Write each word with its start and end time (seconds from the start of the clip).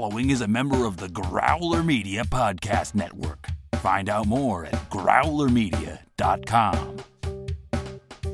following 0.00 0.30
is 0.30 0.40
a 0.40 0.48
member 0.48 0.86
of 0.86 0.96
the 0.96 1.10
Growler 1.10 1.82
Media 1.82 2.24
Podcast 2.24 2.94
Network. 2.94 3.48
Find 3.82 4.08
out 4.08 4.26
more 4.26 4.64
at 4.64 4.72
growlermedia.com. 4.88 6.96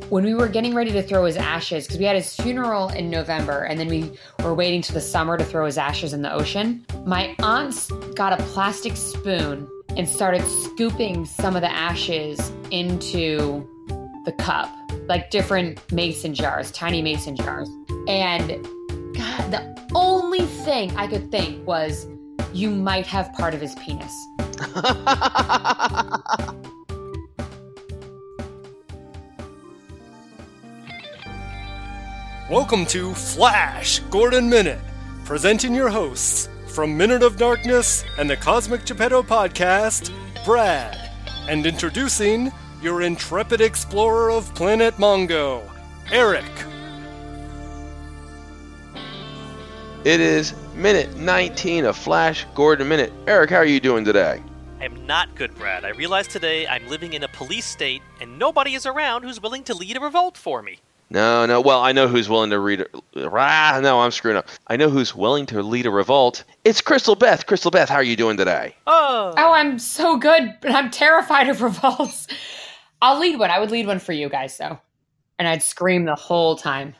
When 0.09 0.23
we 0.23 0.35
were 0.35 0.47
getting 0.47 0.77
ready 0.77 0.93
to 0.93 1.03
throw 1.03 1.25
his 1.25 1.37
ashes, 1.37 1.87
because 1.87 1.99
we 1.99 2.05
had 2.05 2.15
his 2.15 2.37
funeral 2.37 2.91
in 2.91 3.11
November 3.11 3.65
and 3.65 3.81
then 3.81 3.89
we 3.89 4.13
were 4.45 4.55
waiting 4.55 4.81
till 4.81 4.95
the 4.95 5.01
summer 5.01 5.37
to 5.37 5.45
throw 5.45 5.67
his 5.67 5.77
ashes 5.77 6.13
in 6.13 6.23
the 6.23 6.33
ocean, 6.33 6.87
my 7.05 7.35
aunt 7.41 7.91
got 8.15 8.33
a 8.33 8.37
plastic 8.45 8.97
spoon 8.97 9.69
and 9.97 10.09
started 10.09 10.47
scooping 10.47 11.27
some 11.27 11.57
of 11.57 11.63
the 11.63 11.73
ashes 11.73 12.53
into 12.71 13.69
the 14.25 14.31
cup, 14.39 14.73
like 15.09 15.31
different 15.31 15.81
mason 15.91 16.33
jars, 16.33 16.71
tiny 16.71 17.03
mason 17.03 17.35
jars. 17.35 17.69
And 18.07 18.51
God, 19.17 19.51
the 19.51 19.77
only 20.39 20.53
thing 20.65 20.95
I 20.97 21.07
could 21.07 21.31
think 21.31 21.67
was 21.67 22.07
you 22.53 22.71
might 22.71 23.07
have 23.07 23.33
part 23.33 23.55
of 23.55 23.61
his 23.61 23.75
penis. 23.77 24.13
Welcome 32.51 32.85
to 32.87 33.15
Flash 33.15 34.01
Gordon 34.11 34.51
Minute, 34.51 34.81
presenting 35.25 35.75
your 35.75 35.89
hosts 35.89 36.51
from 36.67 36.97
Minute 36.97 37.23
of 37.23 37.39
Darkness 37.39 38.05
and 38.19 38.29
the 38.29 38.37
Cosmic 38.37 38.85
Geppetto 38.85 39.23
podcast, 39.23 40.13
Brad, 40.45 41.13
and 41.49 41.65
introducing 41.65 42.53
your 42.83 43.01
intrepid 43.01 43.63
explorer 43.63 44.31
of 44.31 44.55
Planet 44.55 44.97
Mongo, 44.97 45.63
Eric. 46.11 46.45
It 50.07 50.21
is 50.21 50.55
minute 50.77 51.17
19 51.17 51.85
of 51.85 51.97
Flash 51.97 52.47
Gordon 52.55 52.87
Minute. 52.87 53.13
Eric, 53.27 53.51
how 53.51 53.57
are 53.57 53.65
you 53.65 53.81
doing 53.81 54.05
today? 54.05 54.41
I'm 54.81 55.05
not 55.05 55.35
good, 55.35 55.53
Brad. 55.57 55.85
I 55.85 55.89
realize 55.89 56.29
today 56.29 56.65
I'm 56.69 56.87
living 56.87 57.15
in 57.15 57.25
a 57.25 57.29
police 57.29 57.65
state 57.67 58.03
and 58.21 58.39
nobody 58.39 58.75
is 58.75 58.87
around 58.87 59.25
who's 59.25 59.43
willing 59.43 59.65
to 59.65 59.75
lead 59.75 59.97
a 59.97 60.01
revolt 60.01 60.37
for 60.37 60.63
me. 60.63 60.79
No, 61.11 61.45
no. 61.45 61.61
Well, 61.61 61.81
I 61.81 61.91
know 61.91 62.07
who's 62.07 62.29
willing 62.29 62.51
to 62.51 62.61
read. 62.61 62.83
A, 63.17 63.81
no, 63.81 63.99
I'm 64.01 64.13
screwing 64.13 64.37
up. 64.37 64.47
I 64.69 64.77
know 64.77 64.91
who's 64.91 65.13
willing 65.13 65.45
to 65.47 65.61
lead 65.61 65.87
a 65.87 65.91
revolt. 65.91 66.45
It's 66.63 66.81
Crystal 66.81 67.17
Beth. 67.17 67.47
Crystal 67.47 67.73
Beth, 67.73 67.89
how 67.89 67.97
are 67.97 68.03
you 68.05 68.15
doing 68.15 68.37
today? 68.37 68.77
Oh, 68.87 69.35
Oh, 69.37 69.53
I'm 69.55 69.77
so 69.81 70.17
good, 70.19 70.55
but 70.61 70.71
I'm 70.71 70.93
terrified 70.93 71.49
of 71.49 71.63
revolts. 71.63 72.29
I'll 73.03 73.19
lead 73.19 73.41
one. 73.41 73.51
I 73.51 73.59
would 73.59 73.73
lead 73.73 73.89
one 73.89 73.99
for 73.99 74.13
you 74.13 74.29
guys, 74.29 74.57
though. 74.57 74.79
And 75.41 75.49
I'd 75.49 75.65
scream 75.65 76.05
the 76.05 76.15
whole 76.15 76.55
time. 76.55 76.95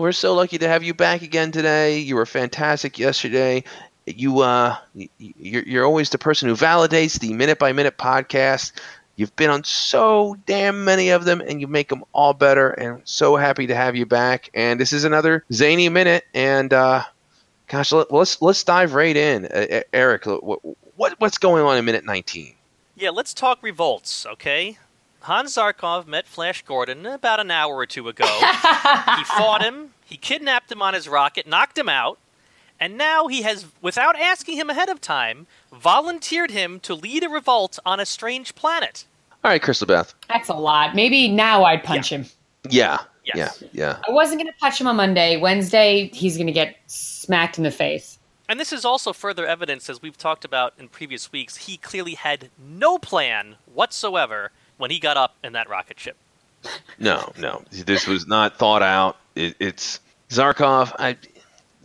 We're 0.00 0.12
so 0.12 0.34
lucky 0.34 0.56
to 0.58 0.68
have 0.68 0.82
you 0.82 0.94
back 0.94 1.20
again 1.20 1.52
today. 1.52 1.98
You 1.98 2.16
were 2.16 2.24
fantastic 2.24 2.98
yesterday. 2.98 3.64
You, 4.06 4.40
uh, 4.40 4.76
you're, 5.18 5.62
you're 5.62 5.84
always 5.84 6.08
the 6.08 6.16
person 6.16 6.48
who 6.48 6.54
validates 6.54 7.18
the 7.18 7.34
minute 7.34 7.58
by 7.58 7.72
minute 7.72 7.98
podcast. 7.98 8.72
You've 9.16 9.36
been 9.36 9.50
on 9.50 9.62
so 9.64 10.38
damn 10.46 10.86
many 10.86 11.10
of 11.10 11.26
them, 11.26 11.42
and 11.42 11.60
you 11.60 11.66
make 11.66 11.90
them 11.90 12.02
all 12.12 12.32
better. 12.32 12.70
And 12.70 13.02
so 13.04 13.36
happy 13.36 13.66
to 13.66 13.76
have 13.76 13.94
you 13.94 14.06
back. 14.06 14.48
And 14.54 14.80
this 14.80 14.94
is 14.94 15.04
another 15.04 15.44
zany 15.52 15.90
minute. 15.90 16.24
And 16.32 16.72
uh, 16.72 17.02
gosh, 17.68 17.92
let, 17.92 18.10
let's 18.10 18.40
let's 18.40 18.64
dive 18.64 18.94
right 18.94 19.14
in. 19.14 19.44
Uh, 19.44 19.82
Eric, 19.92 20.24
what, 20.24 20.60
what 20.96 21.20
what's 21.20 21.36
going 21.36 21.62
on 21.62 21.76
in 21.76 21.84
minute 21.84 22.06
19? 22.06 22.54
yeah, 23.00 23.10
let's 23.10 23.34
talk 23.34 23.62
revolts, 23.62 24.26
okay? 24.26 24.78
Hans 25.20 25.56
Zarkov 25.56 26.06
met 26.06 26.26
Flash 26.26 26.62
Gordon 26.62 27.04
about 27.06 27.40
an 27.40 27.50
hour 27.50 27.76
or 27.76 27.86
two 27.86 28.08
ago. 28.08 28.24
he 29.16 29.24
fought 29.24 29.62
him, 29.62 29.90
he 30.04 30.16
kidnapped 30.16 30.72
him 30.72 30.80
on 30.82 30.94
his 30.94 31.08
rocket, 31.08 31.46
knocked 31.46 31.76
him 31.76 31.88
out, 31.88 32.18
and 32.78 32.96
now 32.96 33.26
he 33.26 33.42
has, 33.42 33.66
without 33.82 34.18
asking 34.18 34.56
him 34.56 34.70
ahead 34.70 34.88
of 34.88 35.00
time, 35.00 35.46
volunteered 35.72 36.50
him 36.50 36.80
to 36.80 36.94
lead 36.94 37.22
a 37.22 37.28
revolt 37.28 37.78
on 37.84 38.00
a 38.00 38.06
strange 38.06 38.54
planet. 38.54 39.04
All 39.44 39.50
right, 39.50 39.60
Crystal 39.62 39.86
Beth. 39.86 40.14
That's 40.28 40.48
a 40.48 40.54
lot. 40.54 40.94
Maybe 40.94 41.28
now 41.28 41.64
I'd 41.64 41.84
punch 41.84 42.10
him. 42.10 42.26
Yeah, 42.68 42.98
Yes. 43.24 43.62
yeah, 43.62 43.68
yeah. 43.72 43.98
I 44.08 44.10
wasn't 44.12 44.40
going 44.40 44.52
to 44.52 44.58
punch 44.58 44.80
him 44.80 44.86
on 44.86 44.96
Monday. 44.96 45.36
Wednesday, 45.36 46.10
he's 46.12 46.36
going 46.36 46.46
to 46.46 46.52
get 46.52 46.76
smacked 46.86 47.58
in 47.58 47.64
the 47.64 47.70
face. 47.70 48.18
And 48.48 48.58
this 48.58 48.72
is 48.72 48.84
also 48.84 49.12
further 49.12 49.46
evidence, 49.46 49.88
as 49.88 50.02
we've 50.02 50.16
talked 50.16 50.44
about 50.44 50.74
in 50.78 50.88
previous 50.88 51.30
weeks, 51.30 51.56
he 51.56 51.76
clearly 51.76 52.14
had 52.14 52.50
no 52.58 52.98
plan 52.98 53.56
whatsoever 53.72 54.50
when 54.80 54.90
he 54.90 54.98
got 54.98 55.16
up 55.16 55.36
in 55.44 55.52
that 55.52 55.68
rocket 55.68 56.00
ship. 56.00 56.16
No, 56.98 57.32
no, 57.38 57.62
this 57.70 58.06
was 58.06 58.26
not 58.26 58.58
thought 58.58 58.82
out. 58.82 59.16
It, 59.34 59.54
it's 59.60 60.00
Zarkov. 60.28 60.92
I, 60.98 61.16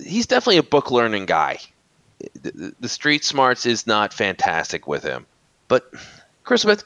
he's 0.04 0.26
definitely 0.26 0.58
a 0.58 0.64
book 0.64 0.92
learning 0.92 1.26
guy. 1.26 1.60
The, 2.42 2.74
the, 2.80 2.90
street 2.90 3.24
smarts 3.24 3.66
is 3.66 3.86
not 3.86 4.14
fantastic 4.14 4.88
with 4.88 5.04
him, 5.04 5.26
but 5.68 5.92
Crystal 6.44 6.74
Beth, 6.74 6.84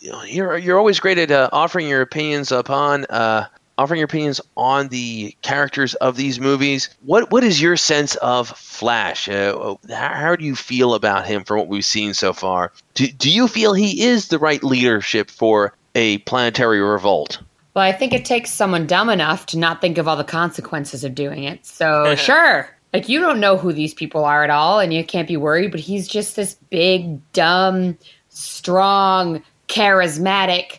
you're 0.00 0.56
you're 0.56 0.78
always 0.78 1.00
great 1.00 1.18
at 1.18 1.30
uh, 1.30 1.48
offering 1.52 1.88
your 1.88 2.00
opinions 2.00 2.52
upon 2.52 3.04
uh, 3.06 3.46
offering 3.76 3.98
your 3.98 4.06
opinions 4.06 4.40
on 4.56 4.88
the 4.88 5.36
characters 5.42 5.94
of 5.94 6.16
these 6.16 6.38
movies. 6.40 6.90
What 7.02 7.30
what 7.30 7.44
is 7.44 7.60
your 7.60 7.76
sense 7.76 8.14
of 8.16 8.48
Flash? 8.48 9.28
Uh, 9.28 9.76
how, 9.88 10.14
how 10.14 10.36
do 10.36 10.44
you 10.44 10.54
feel 10.54 10.94
about 10.94 11.26
him 11.26 11.44
from 11.44 11.58
what 11.58 11.68
we've 11.68 11.84
seen 11.84 12.14
so 12.14 12.32
far? 12.32 12.72
Do, 12.94 13.06
do 13.06 13.30
you 13.30 13.48
feel 13.48 13.74
he 13.74 14.02
is 14.02 14.28
the 14.28 14.38
right 14.38 14.62
leadership 14.62 15.30
for 15.30 15.74
a 15.94 16.18
planetary 16.18 16.80
revolt? 16.80 17.40
Well, 17.74 17.84
I 17.84 17.92
think 17.92 18.12
it 18.12 18.24
takes 18.24 18.50
someone 18.50 18.86
dumb 18.86 19.10
enough 19.10 19.46
to 19.46 19.58
not 19.58 19.80
think 19.80 19.98
of 19.98 20.06
all 20.06 20.16
the 20.16 20.24
consequences 20.24 21.02
of 21.02 21.14
doing 21.14 21.44
it. 21.44 21.66
So, 21.66 22.14
sure. 22.16 22.68
Like, 22.92 23.08
you 23.08 23.20
don't 23.20 23.40
know 23.40 23.56
who 23.56 23.72
these 23.72 23.92
people 23.92 24.24
are 24.24 24.44
at 24.44 24.50
all, 24.50 24.78
and 24.78 24.94
you 24.94 25.04
can't 25.04 25.26
be 25.26 25.36
worried, 25.36 25.72
but 25.72 25.80
he's 25.80 26.06
just 26.06 26.36
this 26.36 26.54
big, 26.70 27.20
dumb, 27.32 27.98
strong, 28.28 29.42
charismatic. 29.66 30.78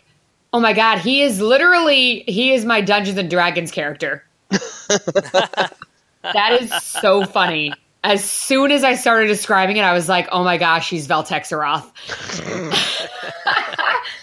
Oh 0.56 0.60
my 0.60 0.72
God, 0.72 1.00
he 1.00 1.20
is 1.20 1.38
literally, 1.38 2.24
he 2.26 2.54
is 2.54 2.64
my 2.64 2.80
Dungeons 2.80 3.18
and 3.18 3.28
Dragons 3.28 3.70
character. 3.70 4.24
that 4.48 5.70
is 6.58 6.72
so 6.82 7.26
funny. 7.26 7.74
As 8.02 8.24
soon 8.24 8.70
as 8.70 8.82
I 8.82 8.94
started 8.94 9.26
describing 9.26 9.76
it, 9.76 9.82
I 9.82 9.92
was 9.92 10.08
like, 10.08 10.26
oh 10.32 10.42
my 10.44 10.56
gosh, 10.56 10.88
he's 10.88 11.06
Veltex 11.06 11.52
Aroth. 11.52 11.84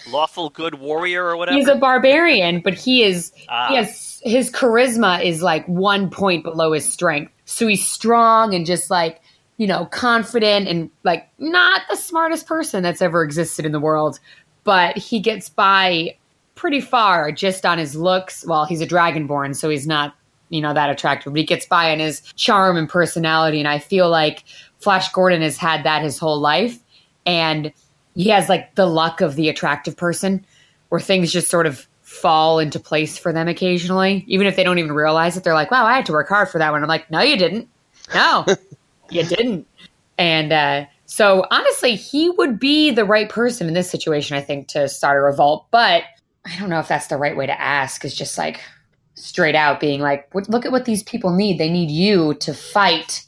Lawful 0.10 0.50
good 0.50 0.80
warrior 0.80 1.24
or 1.24 1.36
whatever. 1.36 1.56
He's 1.56 1.68
a 1.68 1.76
barbarian, 1.76 2.58
but 2.58 2.74
he 2.74 3.04
is 3.04 3.32
Ah. 3.48 3.68
he 3.68 3.76
has 3.76 4.20
his 4.24 4.50
charisma 4.50 5.24
is 5.24 5.40
like 5.40 5.64
one 5.68 6.10
point 6.10 6.42
below 6.42 6.72
his 6.72 6.84
strength. 6.92 7.30
So 7.44 7.68
he's 7.68 7.86
strong 7.86 8.56
and 8.56 8.66
just 8.66 8.90
like, 8.90 9.20
you 9.56 9.68
know, 9.68 9.86
confident 9.86 10.66
and 10.66 10.90
like 11.04 11.28
not 11.38 11.82
the 11.88 11.94
smartest 11.96 12.48
person 12.48 12.82
that's 12.82 13.00
ever 13.00 13.22
existed 13.22 13.64
in 13.64 13.70
the 13.70 13.78
world, 13.78 14.18
but 14.64 14.98
he 14.98 15.20
gets 15.20 15.48
by 15.48 16.16
pretty 16.54 16.80
far 16.80 17.32
just 17.32 17.66
on 17.66 17.78
his 17.78 17.96
looks. 17.96 18.44
Well, 18.46 18.64
he's 18.64 18.80
a 18.80 18.86
dragonborn, 18.86 19.56
so 19.56 19.68
he's 19.68 19.86
not, 19.86 20.14
you 20.48 20.60
know, 20.60 20.74
that 20.74 20.90
attractive, 20.90 21.32
but 21.32 21.40
he 21.40 21.46
gets 21.46 21.66
by 21.66 21.92
on 21.92 21.98
his 21.98 22.20
charm 22.36 22.76
and 22.76 22.88
personality. 22.88 23.58
And 23.58 23.68
I 23.68 23.78
feel 23.78 24.08
like 24.08 24.44
Flash 24.78 25.10
Gordon 25.12 25.42
has 25.42 25.56
had 25.56 25.84
that 25.84 26.02
his 26.02 26.18
whole 26.18 26.38
life. 26.38 26.78
And 27.26 27.72
he 28.14 28.28
has 28.28 28.48
like 28.48 28.74
the 28.74 28.86
luck 28.86 29.20
of 29.20 29.34
the 29.34 29.48
attractive 29.48 29.96
person 29.96 30.44
where 30.88 31.00
things 31.00 31.32
just 31.32 31.50
sort 31.50 31.66
of 31.66 31.88
fall 32.02 32.58
into 32.58 32.78
place 32.78 33.18
for 33.18 33.32
them 33.32 33.48
occasionally, 33.48 34.24
even 34.28 34.46
if 34.46 34.56
they 34.56 34.62
don't 34.62 34.78
even 34.78 34.92
realize 34.92 35.36
it. 35.36 35.42
They're 35.42 35.54
like, 35.54 35.70
wow, 35.70 35.84
I 35.84 35.94
had 35.94 36.06
to 36.06 36.12
work 36.12 36.28
hard 36.28 36.48
for 36.48 36.58
that 36.58 36.70
one. 36.70 36.82
I'm 36.82 36.88
like, 36.88 37.10
no, 37.10 37.20
you 37.20 37.36
didn't. 37.36 37.68
No, 38.14 38.44
you 39.10 39.24
didn't. 39.24 39.66
And 40.16 40.52
uh, 40.52 40.86
so 41.06 41.46
honestly, 41.50 41.96
he 41.96 42.30
would 42.30 42.60
be 42.60 42.90
the 42.90 43.04
right 43.04 43.28
person 43.28 43.66
in 43.66 43.74
this 43.74 43.90
situation, 43.90 44.36
I 44.36 44.40
think, 44.40 44.68
to 44.68 44.88
start 44.88 45.16
a 45.16 45.20
revolt. 45.20 45.66
But 45.70 46.04
I 46.46 46.58
don't 46.58 46.68
know 46.68 46.80
if 46.80 46.88
that's 46.88 47.06
the 47.06 47.16
right 47.16 47.36
way 47.36 47.46
to 47.46 47.60
ask, 47.60 48.04
is 48.04 48.14
just 48.14 48.36
like 48.36 48.60
straight 49.14 49.54
out 49.54 49.80
being 49.80 50.00
like, 50.00 50.28
look 50.34 50.66
at 50.66 50.72
what 50.72 50.84
these 50.84 51.02
people 51.02 51.30
need. 51.34 51.58
They 51.58 51.70
need 51.70 51.90
you 51.90 52.34
to 52.34 52.52
fight 52.52 53.24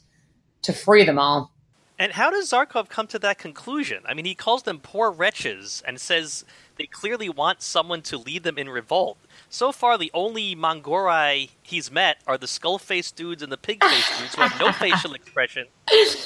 to 0.63 0.73
free 0.73 1.03
them 1.03 1.17
all. 1.17 1.51
And 1.99 2.11
how 2.11 2.29
does 2.29 2.51
Zarkov 2.51 2.89
come 2.89 3.07
to 3.07 3.19
that 3.19 3.39
conclusion? 3.39 4.03
I 4.05 4.13
mean, 4.13 4.25
he 4.25 4.35
calls 4.35 4.63
them 4.63 4.79
poor 4.79 5.09
wretches 5.09 5.81
and 5.87 5.99
says 5.99 6.45
they 6.77 6.85
clearly 6.85 7.27
want 7.27 7.63
someone 7.63 8.03
to 8.03 8.19
lead 8.19 8.43
them 8.43 8.59
in 8.59 8.69
revolt. 8.69 9.17
So 9.49 9.71
far, 9.71 9.97
the 9.97 10.11
only 10.13 10.55
Mongorai 10.55 11.49
he's 11.63 11.89
met 11.89 12.17
are 12.27 12.37
the 12.37 12.47
skull 12.47 12.77
faced 12.77 13.15
dudes 13.15 13.41
and 13.41 13.51
the 13.51 13.57
pig 13.57 13.83
faced 13.83 14.19
dudes 14.19 14.35
who 14.35 14.43
have 14.43 14.59
no 14.59 14.71
facial 14.73 15.13
expression, 15.13 15.67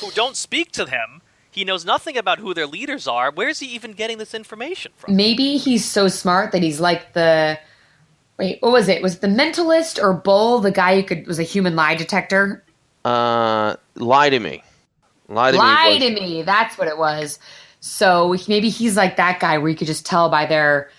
who 0.02 0.12
don't 0.12 0.36
speak 0.36 0.74
to 0.74 0.86
him. 0.86 1.22
He 1.52 1.66
knows 1.66 1.84
nothing 1.86 2.18
about 2.18 2.40
who 2.40 2.54
their 2.54 2.66
leaders 2.66 3.08
are. 3.08 3.30
Where's 3.32 3.60
he 3.60 3.68
even 3.68 3.92
getting 3.92 4.18
this 4.18 4.34
information 4.34 4.94
from? 4.96 5.16
Maybe 5.16 5.58
he's 5.58 5.84
so 5.84 6.08
smart 6.08 6.54
that 6.54 6.64
he's 6.64 6.80
like 6.80 7.14
the 7.14 7.60
wait, 8.40 8.62
what 8.62 8.72
was 8.72 8.88
it? 8.88 9.02
Was 9.02 9.16
it 9.16 9.22
the 9.22 9.28
mentalist 9.28 10.02
or 10.02 10.14
Bull, 10.14 10.60
the 10.60 10.72
guy 10.72 10.96
who 10.96 11.04
could 11.04 11.28
was 11.28 11.40
a 11.40 11.44
human 11.44 11.76
lie 11.76 11.96
detector? 11.96 12.64
Uh, 13.04 13.76
lie 13.96 14.30
to 14.30 14.40
me. 14.40 14.64
Lie 15.28 15.52
to 15.52 15.58
lie 15.58 15.90
me. 15.90 16.00
Lie 16.00 16.08
to 16.08 16.14
me. 16.22 16.42
That's 16.44 16.78
what 16.78 16.88
it 16.88 16.98
was. 16.98 17.38
So 17.82 18.36
maybe 18.48 18.70
he's 18.70 18.96
like 18.96 19.18
that 19.18 19.40
guy 19.40 19.58
where 19.58 19.70
you 19.70 19.76
could 19.76 19.88
just 19.88 20.06
tell 20.06 20.30
by 20.30 20.46
their 20.46 20.90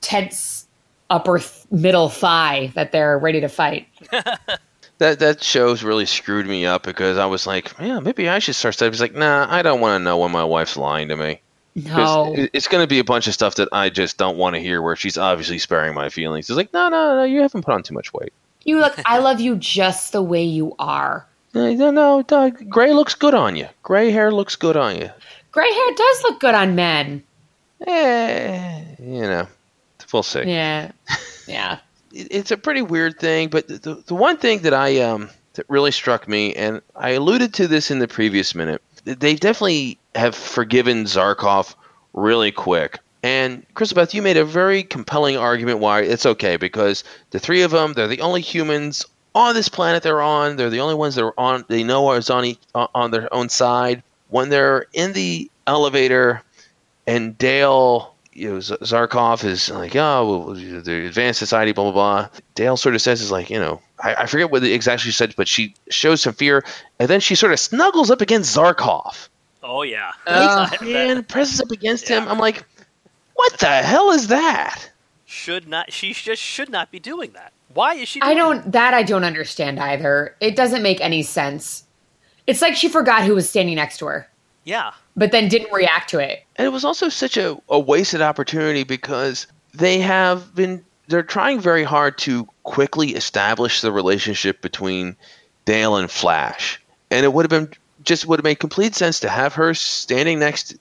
tense 0.00 0.66
upper 1.08 1.38
th- 1.38 1.70
middle 1.70 2.08
thigh 2.08 2.72
that 2.74 2.92
they're 2.92 3.18
ready 3.18 3.40
to 3.40 3.48
fight. 3.48 3.86
that 5.02 5.18
that 5.18 5.42
show's 5.42 5.82
really 5.82 6.06
screwed 6.06 6.46
me 6.46 6.64
up 6.64 6.84
because 6.84 7.18
I 7.18 7.26
was 7.26 7.44
like, 7.44 7.72
yeah, 7.80 7.98
maybe 7.98 8.28
I 8.28 8.38
should 8.38 8.54
start 8.54 8.74
studying. 8.74 8.92
He's 8.92 9.00
like, 9.00 9.14
nah, 9.14 9.46
I 9.50 9.62
don't 9.62 9.80
want 9.80 10.00
to 10.00 10.04
know 10.04 10.18
when 10.18 10.30
my 10.30 10.44
wife's 10.44 10.76
lying 10.76 11.08
to 11.08 11.16
me. 11.16 11.40
No. 11.74 12.32
It's 12.36 12.68
going 12.68 12.82
to 12.84 12.86
be 12.86 13.00
a 13.00 13.04
bunch 13.04 13.26
of 13.26 13.34
stuff 13.34 13.56
that 13.56 13.68
I 13.72 13.90
just 13.90 14.16
don't 14.16 14.36
want 14.36 14.54
to 14.54 14.60
hear 14.60 14.80
where 14.80 14.94
she's 14.94 15.18
obviously 15.18 15.58
sparing 15.58 15.94
my 15.94 16.08
feelings. 16.08 16.48
It's 16.48 16.56
like, 16.56 16.72
no, 16.72 16.88
no, 16.88 17.16
no, 17.16 17.24
you 17.24 17.40
haven't 17.40 17.64
put 17.64 17.74
on 17.74 17.82
too 17.82 17.94
much 17.94 18.12
weight. 18.12 18.32
You 18.64 18.78
look, 18.78 18.94
I 19.04 19.18
love 19.18 19.40
you 19.40 19.56
just 19.56 20.12
the 20.12 20.22
way 20.22 20.44
you 20.44 20.74
are. 20.78 21.26
No, 21.52 21.72
no, 21.74 21.90
no, 21.90 22.22
Doug, 22.22 22.70
gray 22.70 22.92
looks 22.92 23.14
good 23.14 23.34
on 23.34 23.56
you. 23.56 23.68
Gray 23.82 24.10
hair 24.10 24.30
looks 24.30 24.54
good 24.54 24.76
on 24.76 24.96
you. 24.96 25.10
Gray 25.50 25.70
hair 25.70 25.94
does 25.96 26.22
look 26.22 26.40
good 26.40 26.54
on 26.54 26.74
men. 26.76 27.24
Eh, 27.86 28.84
you 29.00 29.22
know, 29.22 29.48
we'll 30.12 30.22
see. 30.22 30.44
Yeah. 30.44 30.92
Yeah. 31.48 31.78
It- 32.12 32.28
it's 32.30 32.50
a 32.50 32.56
pretty 32.56 32.82
weird 32.82 33.18
thing, 33.18 33.48
but 33.48 33.66
the, 33.68 34.02
the, 34.06 34.14
one 34.14 34.36
thing 34.36 34.60
that 34.60 34.74
I 34.74 35.00
um 35.00 35.30
that 35.54 35.66
really 35.68 35.90
struck 35.90 36.26
me, 36.28 36.54
and 36.54 36.80
I 36.96 37.10
alluded 37.10 37.54
to 37.54 37.68
this 37.68 37.90
in 37.90 37.98
the 37.98 38.08
previous 38.08 38.54
minute, 38.54 38.80
they 39.04 39.34
definitely 39.34 39.98
have 40.14 40.34
forgiven 40.34 41.04
Zarkov 41.04 41.74
really 42.14 42.52
quick. 42.52 42.98
And 43.22 43.64
Crystal 43.74 43.94
Beth, 43.96 44.14
you 44.14 44.22
made 44.22 44.36
a 44.38 44.44
very 44.44 44.82
compelling 44.82 45.36
argument 45.36 45.78
why 45.78 46.00
it's 46.02 46.26
okay 46.26 46.56
because 46.56 47.04
the 47.30 47.38
three 47.38 47.62
of 47.62 47.70
them, 47.70 47.92
they're 47.92 48.08
the 48.08 48.20
only 48.22 48.40
humans 48.40 49.04
on 49.34 49.54
this 49.54 49.68
planet 49.68 50.02
they're 50.02 50.20
on. 50.22 50.56
They're 50.56 50.70
the 50.70 50.80
only 50.80 50.94
ones 50.94 51.14
that 51.14 51.24
are 51.24 51.38
on. 51.38 51.64
They 51.68 51.84
know 51.84 52.08
are 52.08 52.20
on 52.30 52.56
on 52.94 53.10
their 53.10 53.32
own 53.32 53.48
side. 53.48 54.02
When 54.28 54.48
they're 54.48 54.86
in 54.92 55.12
the 55.12 55.50
elevator, 55.66 56.42
and 57.06 57.36
Dale, 57.38 58.11
you 58.32 58.50
know, 58.50 58.60
Z- 58.60 58.76
Zarkov 58.82 59.44
is 59.44 59.70
like, 59.70 59.94
oh, 59.96 60.44
well, 60.46 60.54
the 60.54 61.06
advanced 61.06 61.38
society, 61.38 61.72
blah 61.72 61.90
blah 61.90 61.92
blah. 61.92 62.40
Dale 62.54 62.76
sort 62.76 62.94
of 62.94 63.02
says 63.02 63.20
is 63.20 63.30
like, 63.30 63.50
you 63.50 63.58
know, 63.58 63.80
I, 64.02 64.14
I 64.14 64.26
forget 64.26 64.50
what 64.50 64.64
exactly 64.64 65.04
she 65.10 65.12
said, 65.16 65.34
but 65.36 65.48
she 65.48 65.74
shows 65.90 66.22
some 66.22 66.34
fear, 66.34 66.64
and 66.98 67.08
then 67.08 67.20
she 67.20 67.34
sort 67.34 67.52
of 67.52 67.60
snuggles 67.60 68.10
up 68.10 68.20
against 68.20 68.56
Zarkov 68.56 69.28
Oh 69.62 69.82
yeah. 69.82 70.10
Ugh. 70.26 70.70
That 70.70 70.82
and 70.82 71.28
presses 71.28 71.60
up 71.60 71.70
against 71.70 72.08
him. 72.08 72.26
I'm 72.26 72.38
like, 72.38 72.64
what 73.34 73.58
the 73.58 73.66
hell 73.66 74.10
is 74.10 74.28
that? 74.28 74.88
should 75.24 75.66
not. 75.66 75.92
She 75.92 76.12
just 76.12 76.42
should 76.42 76.68
not 76.68 76.90
be 76.90 77.00
doing 77.00 77.32
that. 77.32 77.52
Why 77.72 77.94
is 77.94 78.08
she? 78.08 78.20
I 78.20 78.34
don't, 78.34 78.72
that 78.72 78.92
I 78.92 79.02
don't 79.02 79.24
understand 79.24 79.80
either. 79.80 80.36
It 80.40 80.56
doesn't 80.56 80.82
make 80.82 81.00
any 81.00 81.22
sense. 81.22 81.84
It's 82.46 82.60
like 82.60 82.76
she 82.76 82.88
forgot 82.88 83.24
who 83.24 83.34
was 83.34 83.48
standing 83.48 83.76
next 83.76 83.98
to 83.98 84.06
her, 84.06 84.28
Yeah. 84.64 84.92
but 85.16 85.32
then 85.32 85.48
didn't 85.48 85.72
react 85.72 86.10
to 86.10 86.18
it. 86.18 86.44
And 86.56 86.66
it 86.66 86.70
was 86.70 86.84
also 86.84 87.08
such 87.08 87.36
a, 87.36 87.60
a 87.68 87.78
wasted 87.78 88.20
opportunity 88.20 88.84
because 88.84 89.46
they 89.74 89.98
have 90.00 90.54
been 90.54 90.84
they're 91.08 91.22
trying 91.22 91.60
very 91.60 91.84
hard 91.84 92.16
to 92.18 92.48
quickly 92.62 93.10
establish 93.10 93.80
the 93.80 93.92
relationship 93.92 94.62
between 94.62 95.16
Dale 95.64 95.96
and 95.96 96.10
Flash. 96.10 96.80
And 97.10 97.24
it 97.24 97.32
would 97.32 97.44
have 97.44 97.50
been 97.50 97.72
just 98.04 98.26
would 98.26 98.38
have 98.38 98.44
made 98.44 98.58
complete 98.58 98.94
sense 98.94 99.20
to 99.20 99.28
have 99.28 99.54
her 99.54 99.74
standing 99.74 100.38
next 100.38 100.76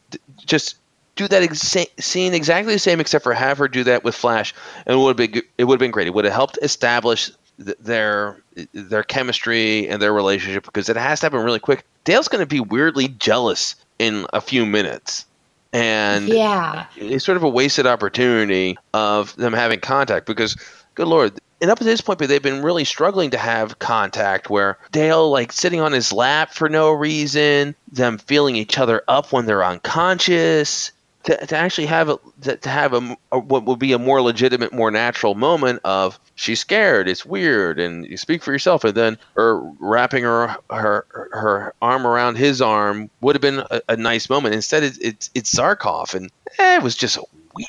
just 0.45 0.77
do 1.15 1.27
that 1.27 1.43
exa- 1.43 2.01
scene 2.01 2.33
exactly 2.33 2.73
the 2.73 2.79
same 2.79 2.99
except 2.99 3.23
for 3.23 3.33
have 3.33 3.57
her 3.57 3.67
do 3.67 3.83
that 3.83 4.03
with 4.03 4.15
Flash 4.15 4.55
and 4.85 4.95
it 4.95 4.97
would 4.97 5.19
have 5.19 5.31
been 5.31 5.41
it 5.57 5.65
would 5.65 5.75
have 5.75 5.79
been 5.79 5.91
great. 5.91 6.07
It 6.07 6.13
would 6.13 6.25
have 6.25 6.33
helped 6.33 6.57
establish 6.61 7.31
th- 7.63 7.77
their 7.79 8.41
their 8.73 9.03
chemistry 9.03 9.87
and 9.87 10.01
their 10.01 10.13
relationship 10.13 10.65
because 10.65 10.89
it 10.89 10.97
has 10.97 11.19
to 11.19 11.25
happen 11.27 11.39
really 11.43 11.59
quick. 11.59 11.85
Dale's 12.03 12.27
going 12.27 12.41
to 12.41 12.47
be 12.47 12.59
weirdly 12.59 13.07
jealous 13.07 13.75
in 13.99 14.25
a 14.33 14.41
few 14.41 14.65
minutes. 14.65 15.25
And 15.73 16.27
Yeah. 16.27 16.85
it's 16.97 17.23
sort 17.23 17.37
of 17.37 17.43
a 17.43 17.49
wasted 17.49 17.87
opportunity 17.87 18.77
of 18.93 19.35
them 19.37 19.53
having 19.53 19.79
contact 19.79 20.25
because 20.25 20.57
good 20.95 21.07
lord 21.07 21.31
and 21.61 21.71
up 21.71 21.77
to 21.77 21.85
this 21.85 22.01
point 22.01 22.19
but 22.19 22.27
they've 22.27 22.43
been 22.43 22.61
really 22.61 22.83
struggling 22.83 23.29
to 23.29 23.37
have 23.37 23.79
contact 23.79 24.49
where 24.49 24.77
dale 24.91 25.31
like 25.31 25.53
sitting 25.53 25.79
on 25.79 25.93
his 25.93 26.11
lap 26.11 26.53
for 26.53 26.67
no 26.67 26.91
reason 26.91 27.73
them 27.93 28.17
feeling 28.17 28.57
each 28.57 28.77
other 28.77 29.01
up 29.07 29.31
when 29.31 29.45
they're 29.45 29.63
unconscious 29.63 30.91
to, 31.23 31.45
to 31.45 31.55
actually 31.55 31.87
have 31.87 32.09
a 32.09 32.19
to, 32.41 32.57
to 32.57 32.69
have 32.69 32.93
a, 32.93 33.17
a 33.31 33.39
what 33.39 33.65
would 33.65 33.79
be 33.79 33.93
a 33.93 33.99
more 33.99 34.21
legitimate 34.21 34.73
more 34.73 34.91
natural 34.91 35.35
moment 35.35 35.79
of 35.83 36.19
she's 36.35 36.59
scared 36.59 37.07
it's 37.07 37.25
weird 37.25 37.79
and 37.79 38.05
you 38.05 38.17
speak 38.17 38.43
for 38.43 38.51
yourself 38.51 38.83
and 38.83 38.95
then 38.95 39.17
her 39.35 39.59
wrapping 39.79 40.23
her 40.23 40.55
her 40.69 41.05
her 41.31 41.73
arm 41.81 42.05
around 42.05 42.37
his 42.37 42.61
arm 42.61 43.09
would 43.21 43.35
have 43.35 43.41
been 43.41 43.63
a, 43.71 43.81
a 43.89 43.97
nice 43.97 44.29
moment 44.29 44.55
instead 44.55 44.83
it's 44.83 44.97
it's, 44.97 45.29
it's 45.35 45.53
zarkov 45.53 46.13
and 46.13 46.31
eh, 46.59 46.77
it 46.77 46.83
was 46.83 46.95
just 46.95 47.17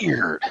weird 0.00 0.42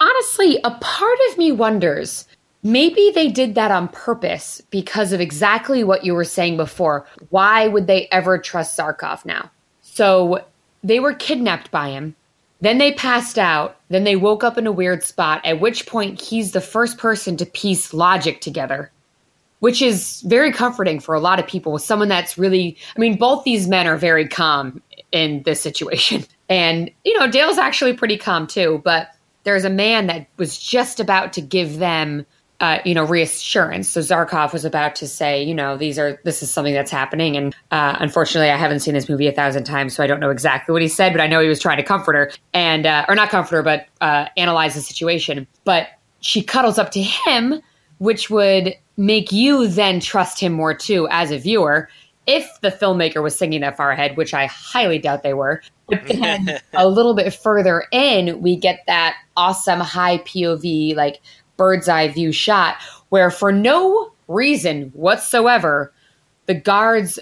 Honestly, 0.00 0.58
a 0.64 0.72
part 0.72 1.18
of 1.30 1.38
me 1.38 1.50
wonders 1.52 2.26
maybe 2.64 3.12
they 3.14 3.28
did 3.28 3.54
that 3.54 3.70
on 3.70 3.86
purpose 3.88 4.60
because 4.70 5.12
of 5.12 5.20
exactly 5.20 5.84
what 5.84 6.04
you 6.04 6.14
were 6.14 6.24
saying 6.24 6.56
before. 6.56 7.06
Why 7.28 7.68
would 7.68 7.86
they 7.86 8.08
ever 8.10 8.38
trust 8.38 8.76
Zarkov 8.76 9.24
now? 9.24 9.50
So 9.82 10.44
they 10.82 10.98
were 10.98 11.14
kidnapped 11.14 11.70
by 11.70 11.90
him. 11.90 12.16
Then 12.60 12.78
they 12.78 12.92
passed 12.92 13.38
out. 13.38 13.76
Then 13.88 14.04
they 14.04 14.16
woke 14.16 14.44
up 14.44 14.56
in 14.58 14.66
a 14.66 14.72
weird 14.72 15.02
spot, 15.02 15.44
at 15.44 15.60
which 15.60 15.86
point 15.86 16.20
he's 16.20 16.52
the 16.52 16.60
first 16.60 16.98
person 16.98 17.36
to 17.36 17.46
piece 17.46 17.92
logic 17.92 18.40
together, 18.40 18.90
which 19.60 19.82
is 19.82 20.22
very 20.26 20.52
comforting 20.52 21.00
for 21.00 21.14
a 21.14 21.20
lot 21.20 21.38
of 21.38 21.46
people. 21.46 21.72
With 21.72 21.82
someone 21.82 22.08
that's 22.08 22.38
really, 22.38 22.76
I 22.96 23.00
mean, 23.00 23.16
both 23.16 23.44
these 23.44 23.68
men 23.68 23.86
are 23.86 23.96
very 23.96 24.26
calm 24.28 24.82
in 25.12 25.42
this 25.44 25.60
situation. 25.60 26.24
And, 26.46 26.90
you 27.04 27.18
know, 27.18 27.26
Dale's 27.26 27.56
actually 27.56 27.94
pretty 27.94 28.18
calm 28.18 28.46
too, 28.46 28.82
but 28.84 29.08
there's 29.44 29.64
a 29.64 29.70
man 29.70 30.08
that 30.08 30.26
was 30.36 30.58
just 30.58 31.00
about 31.00 31.32
to 31.32 31.40
give 31.40 31.78
them 31.78 32.26
uh, 32.60 32.78
you 32.84 32.94
know, 32.94 33.04
reassurance. 33.04 33.88
So 33.88 34.00
Zarkov 34.00 34.52
was 34.52 34.64
about 34.64 34.94
to 34.96 35.08
say, 35.08 35.42
you 35.42 35.54
know, 35.54 35.76
these 35.76 35.98
are 35.98 36.20
this 36.24 36.42
is 36.42 36.50
something 36.50 36.74
that's 36.74 36.90
happening, 36.90 37.36
and 37.36 37.54
uh, 37.70 37.96
unfortunately, 37.98 38.50
I 38.50 38.56
haven't 38.56 38.80
seen 38.80 38.94
this 38.94 39.08
movie 39.08 39.26
a 39.26 39.32
thousand 39.32 39.64
times, 39.64 39.94
so 39.94 40.02
I 40.02 40.06
don't 40.06 40.20
know 40.20 40.30
exactly 40.30 40.72
what 40.72 40.82
he 40.82 40.88
said, 40.88 41.12
but 41.12 41.20
I 41.20 41.26
know 41.26 41.40
he 41.40 41.48
was 41.48 41.60
trying 41.60 41.78
to 41.78 41.82
comfort 41.82 42.14
her 42.14 42.30
and, 42.52 42.86
uh, 42.86 43.06
or 43.08 43.14
not 43.14 43.30
comfort 43.30 43.56
her, 43.56 43.62
but 43.62 43.86
uh, 44.00 44.28
analyze 44.36 44.74
the 44.74 44.80
situation. 44.80 45.46
But 45.64 45.88
she 46.20 46.42
cuddles 46.42 46.78
up 46.78 46.90
to 46.92 47.02
him, 47.02 47.60
which 47.98 48.30
would 48.30 48.74
make 48.96 49.32
you 49.32 49.66
then 49.66 50.00
trust 50.00 50.40
him 50.40 50.52
more 50.52 50.74
too 50.74 51.08
as 51.10 51.30
a 51.30 51.38
viewer. 51.38 51.88
If 52.26 52.48
the 52.62 52.70
filmmaker 52.70 53.22
was 53.22 53.36
singing 53.36 53.60
that 53.60 53.76
far 53.76 53.90
ahead, 53.90 54.16
which 54.16 54.32
I 54.32 54.46
highly 54.46 54.98
doubt 54.98 55.22
they 55.22 55.34
were, 55.34 55.60
but 55.88 56.06
then 56.06 56.58
a 56.72 56.88
little 56.88 57.14
bit 57.14 57.34
further 57.34 57.84
in, 57.92 58.40
we 58.40 58.56
get 58.56 58.80
that 58.86 59.16
awesome 59.36 59.80
high 59.80 60.18
POV, 60.18 60.96
like 60.96 61.20
bird's 61.56 61.88
eye 61.88 62.08
view 62.08 62.32
shot 62.32 62.76
where 63.08 63.30
for 63.30 63.52
no 63.52 64.12
reason 64.28 64.90
whatsoever 64.94 65.92
the 66.46 66.54
guards 66.54 67.18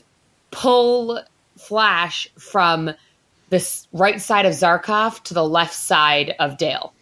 pull 0.51 1.21
flash 1.57 2.29
from 2.39 2.91
the 3.51 3.87
right 3.93 4.21
side 4.21 4.47
of 4.47 4.53
zarkov 4.53 5.23
to 5.23 5.35
the 5.35 5.45
left 5.45 5.75
side 5.75 6.35
of 6.39 6.57
dale 6.57 6.93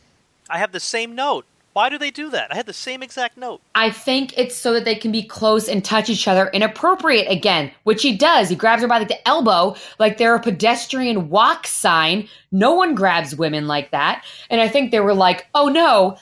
I 0.51 0.59
have 0.59 0.73
the 0.73 0.81
same 0.81 1.15
note. 1.15 1.47
Why 1.75 1.89
do 1.89 1.97
they 1.97 2.11
do 2.11 2.29
that? 2.31 2.51
I 2.51 2.57
had 2.57 2.67
the 2.67 2.73
same 2.73 3.03
exact 3.03 3.37
note. 3.37 3.61
i 3.77 3.89
think 3.91 4.37
it's 4.37 4.57
so 4.57 4.73
that 4.75 4.85
they 4.85 4.97
can 4.97 5.13
be 5.13 5.23
close 5.23 5.69
and 5.69 5.85
touch 5.85 6.11
each 6.11 6.27
other 6.27 6.49
inappropriate 6.49 7.31
again 7.31 7.71
which 7.85 8.03
he 8.03 8.17
does 8.17 8.49
he 8.49 8.57
grabs 8.57 8.83
her 8.83 8.89
by 8.89 9.03
the 9.03 9.29
elbow 9.29 9.77
like 10.01 10.19
they're 10.19 10.35
a 10.35 10.41
pedestrian 10.41 11.31
walk 11.31 11.69
sign 11.69 12.29
no 12.51 12.75
one 12.75 12.97
grabs 12.97 13.37
women 13.37 13.69
like 13.69 13.93
that 13.93 14.25
and 14.51 14.61
i 14.61 14.69
think 14.69 14.91
they 14.91 14.99
were 15.01 15.15
like 15.15 15.47
oh 15.55 15.69
no 15.69 16.17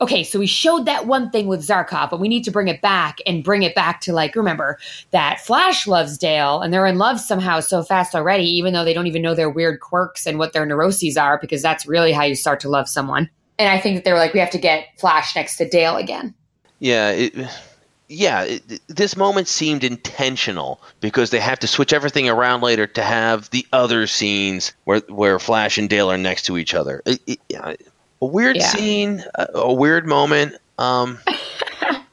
okay, 0.00 0.22
so 0.22 0.38
we 0.38 0.46
showed 0.46 0.86
that 0.86 1.06
one 1.06 1.30
thing 1.30 1.48
with 1.48 1.60
Zarkov, 1.60 2.10
but 2.10 2.20
we 2.20 2.28
need 2.28 2.44
to 2.44 2.50
bring 2.50 2.68
it 2.68 2.80
back 2.80 3.18
and 3.26 3.42
bring 3.42 3.62
it 3.62 3.74
back 3.74 4.00
to 4.02 4.12
like, 4.12 4.36
remember 4.36 4.78
that 5.10 5.40
Flash 5.40 5.86
loves 5.86 6.16
Dale 6.16 6.60
and 6.60 6.72
they're 6.72 6.86
in 6.86 6.98
love 6.98 7.18
somehow 7.18 7.60
so 7.60 7.82
fast 7.82 8.14
already, 8.14 8.44
even 8.44 8.72
though 8.72 8.84
they 8.84 8.94
don't 8.94 9.08
even 9.08 9.22
know 9.22 9.34
their 9.34 9.50
weird 9.50 9.80
quirks 9.80 10.26
and 10.26 10.38
what 10.38 10.52
their 10.52 10.66
neuroses 10.66 11.16
are, 11.16 11.38
because 11.38 11.62
that's 11.62 11.86
really 11.86 12.12
how 12.12 12.22
you 12.22 12.36
start 12.36 12.60
to 12.60 12.68
love 12.68 12.88
someone. 12.88 13.28
And 13.58 13.68
I 13.68 13.80
think 13.80 13.96
that 13.96 14.04
they 14.04 14.12
were 14.12 14.18
like, 14.18 14.34
we 14.34 14.40
have 14.40 14.50
to 14.50 14.58
get 14.58 14.86
Flash 14.98 15.34
next 15.34 15.56
to 15.56 15.68
Dale 15.68 15.96
again. 15.96 16.32
Yeah, 16.78 17.10
it, 17.10 17.34
yeah. 18.08 18.44
It, 18.44 18.80
this 18.86 19.16
moment 19.16 19.48
seemed 19.48 19.82
intentional 19.82 20.80
because 21.00 21.30
they 21.30 21.40
have 21.40 21.58
to 21.58 21.66
switch 21.66 21.92
everything 21.92 22.28
around 22.28 22.60
later 22.60 22.86
to 22.86 23.02
have 23.02 23.50
the 23.50 23.66
other 23.72 24.06
scenes 24.06 24.74
where 24.84 25.00
where 25.08 25.40
Flash 25.40 25.76
and 25.76 25.90
Dale 25.90 26.08
are 26.12 26.16
next 26.16 26.44
to 26.44 26.56
each 26.56 26.72
other. 26.72 27.02
It, 27.04 27.40
yeah, 27.48 27.74
a 28.22 28.26
weird 28.26 28.56
Yeah. 28.56 28.68
scene, 28.68 29.24
a, 29.34 29.46
a 29.54 29.72
weird 29.72 30.06
moment. 30.06 30.54
Um, 30.78 31.18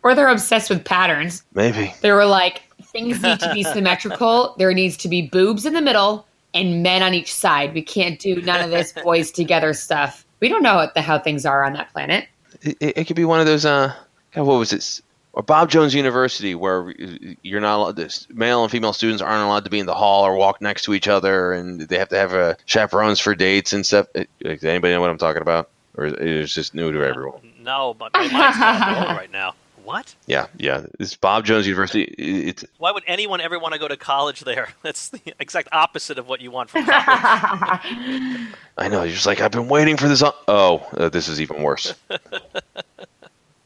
Or 0.04 0.14
they're 0.14 0.28
obsessed 0.28 0.70
with 0.70 0.86
patterns. 0.86 1.42
maybe. 1.56 1.92
They 2.02 2.12
were 2.12 2.28
like, 2.28 2.62
things 2.84 3.24
need 3.24 3.40
to 3.40 3.52
be 3.56 3.64
symmetrical. 3.64 4.54
There 4.60 4.72
needs 4.72 4.98
to 4.98 5.08
be 5.10 5.24
boobs 5.24 5.66
in 5.66 5.74
the 5.74 5.82
middle 5.82 6.28
and 6.54 6.84
men 6.84 7.02
on 7.02 7.16
each 7.16 7.34
side. 7.34 7.74
We 7.74 7.82
can't 7.82 8.20
do 8.20 8.40
none 8.44 8.62
of 8.64 8.70
this 8.70 8.92
boys 9.04 9.32
together 9.32 9.74
stuff. 9.74 10.24
We 10.42 10.48
don't 10.48 10.62
know 10.62 10.76
what 10.76 10.94
the 10.94 11.02
how 11.02 11.18
things 11.18 11.44
are 11.44 11.64
on 11.64 11.74
that 11.74 11.92
planet. 11.92 12.28
It, 12.62 12.78
it, 12.80 12.98
it 13.00 13.04
could 13.08 13.16
be 13.16 13.26
one 13.26 13.40
of 13.40 13.48
those. 13.48 13.66
Uh, 13.66 13.96
God, 14.34 14.44
what 14.46 14.60
was 14.60 14.72
it? 14.74 15.02
Or 15.34 15.42
Bob 15.42 15.72
Jones 15.72 15.96
University, 15.96 16.54
where 16.54 16.94
you're 17.42 17.60
not 17.60 17.78
allowed. 17.78 17.96
This 17.96 18.28
male 18.30 18.62
and 18.62 18.72
female 18.72 18.94
students 18.94 19.24
aren't 19.24 19.44
allowed 19.44 19.64
to 19.64 19.72
be 19.72 19.80
in 19.80 19.88
the 19.88 19.96
hall 19.96 20.24
or 20.24 20.36
walk 20.36 20.62
next 20.62 20.84
to 20.84 20.94
each 20.94 21.08
other, 21.08 21.52
and 21.52 21.82
they 21.82 21.98
have 21.98 22.10
to 22.10 22.16
have 22.18 22.34
uh, 22.36 22.54
chaperones 22.66 23.20
for 23.20 23.34
dates 23.34 23.74
and 23.74 23.84
stuff. 23.84 24.06
Uh, 24.14 24.26
Does 24.44 24.64
anybody 24.64 24.94
know 24.94 25.02
what 25.02 25.10
I'm 25.10 25.18
talking 25.18 25.42
about? 25.42 25.72
Or 25.98 26.06
is 26.06 26.14
it 26.14 26.54
just 26.54 26.74
new 26.76 26.92
to 26.92 27.04
everyone? 27.06 27.42
No, 27.62 27.94
but 27.94 28.14
my 28.14 28.22
mind's 28.28 28.60
not 28.60 29.08
right 29.18 29.32
now. 29.32 29.56
What? 29.84 30.16
Yeah, 30.26 30.48
yeah. 30.58 30.86
It's 31.00 31.16
Bob 31.16 31.46
Jones 31.46 31.68
University. 31.68 32.04
It's 32.04 32.66
Why 32.80 32.92
would 32.92 33.04
anyone 33.06 33.40
ever 33.40 33.60
want 33.60 33.74
to 33.76 33.80
go 33.80 33.88
to 33.88 33.96
college 33.96 34.40
there? 34.42 34.70
That's 34.82 35.10
the 35.10 35.22
exact 35.40 35.70
opposite 35.72 36.18
of 36.18 36.28
what 36.28 36.42
you 36.42 36.50
want 36.50 36.72
from 36.72 36.86
college. 36.86 37.00
I 38.78 38.88
know. 38.90 39.04
You're 39.04 39.14
just 39.14 39.28
like 39.28 39.42
I've 39.42 39.52
been 39.52 39.68
waiting 39.68 39.96
for 39.96 40.08
this. 40.08 40.24
o- 40.24 40.34
Oh, 40.48 40.78
uh, 40.98 41.10
this 41.10 41.28
is 41.28 41.40
even 41.40 41.62
worse. 41.62 41.94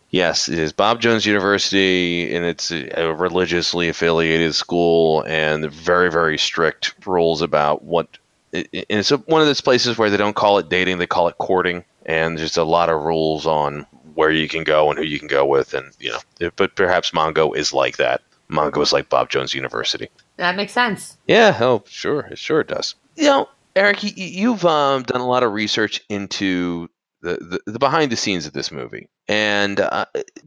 yes, 0.10 0.50
it 0.50 0.60
is 0.60 0.74
Bob 0.74 1.00
Jones 1.02 1.26
University, 1.26 2.36
and 2.36 2.46
it's 2.46 2.72
a, 2.72 2.90
a 3.02 3.14
religiously 3.14 3.90
affiliated 3.90 4.54
school, 4.56 5.24
and 5.28 5.72
very, 5.72 6.12
very 6.12 6.38
strict 6.38 6.94
rules 7.06 7.42
about 7.42 7.84
what. 7.84 8.08
i- 8.54 8.66
i- 8.74 8.86
And 8.90 9.00
it's 9.00 9.10
one 9.10 9.42
of 9.42 9.48
those 9.48 9.62
places 9.62 9.98
where 9.98 10.10
they 10.10 10.18
don't 10.18 10.36
call 10.36 10.58
it 10.58 10.70
dating; 10.70 10.98
they 10.98 11.08
call 11.08 11.28
it 11.28 11.38
courting, 11.38 11.84
and 12.10 12.38
there's 12.38 12.58
a 12.58 12.64
lot 12.64 12.90
of 12.90 13.02
rules 13.04 13.46
on 13.46 13.86
where 14.16 14.32
you 14.32 14.50
can 14.50 14.64
go 14.66 14.90
and 14.90 14.98
who 15.00 15.06
you 15.06 15.20
can 15.20 15.28
go 15.30 15.46
with, 15.46 15.74
and 15.74 15.92
you 16.00 16.12
know. 16.12 16.50
But 16.58 16.76
perhaps 16.76 17.12
Mongo 17.12 17.56
is 17.56 17.72
like 17.72 17.98
that. 17.98 18.22
Mongo 18.50 18.82
is 18.82 18.92
like 18.92 19.10
Bob 19.10 19.30
Jones 19.30 19.54
University. 19.54 20.10
that 20.38 20.56
makes 20.56 20.74
sense. 20.74 21.18
Yeah, 21.28 21.56
oh, 21.62 21.84
sure, 21.88 22.22
it 22.32 22.40
sure 22.40 22.62
it 22.62 22.68
does. 22.68 22.96
You 23.16 23.26
know, 23.26 23.50
Eric, 23.76 24.02
y- 24.04 24.14
y- 24.18 24.24
you've 24.24 24.66
um, 24.66 25.04
done 25.04 25.22
a 25.22 25.28
lot 25.28 25.44
of 25.44 25.54
research 25.54 26.02
into 26.10 26.90
the, 27.22 27.60
the, 27.66 27.72
the 27.74 27.80
behind 27.80 28.12
the 28.12 28.16
scenes 28.18 28.48
of 28.48 28.54
this 28.54 28.72
movie, 28.72 29.08
and 29.28 29.80
uh, 29.80 30.06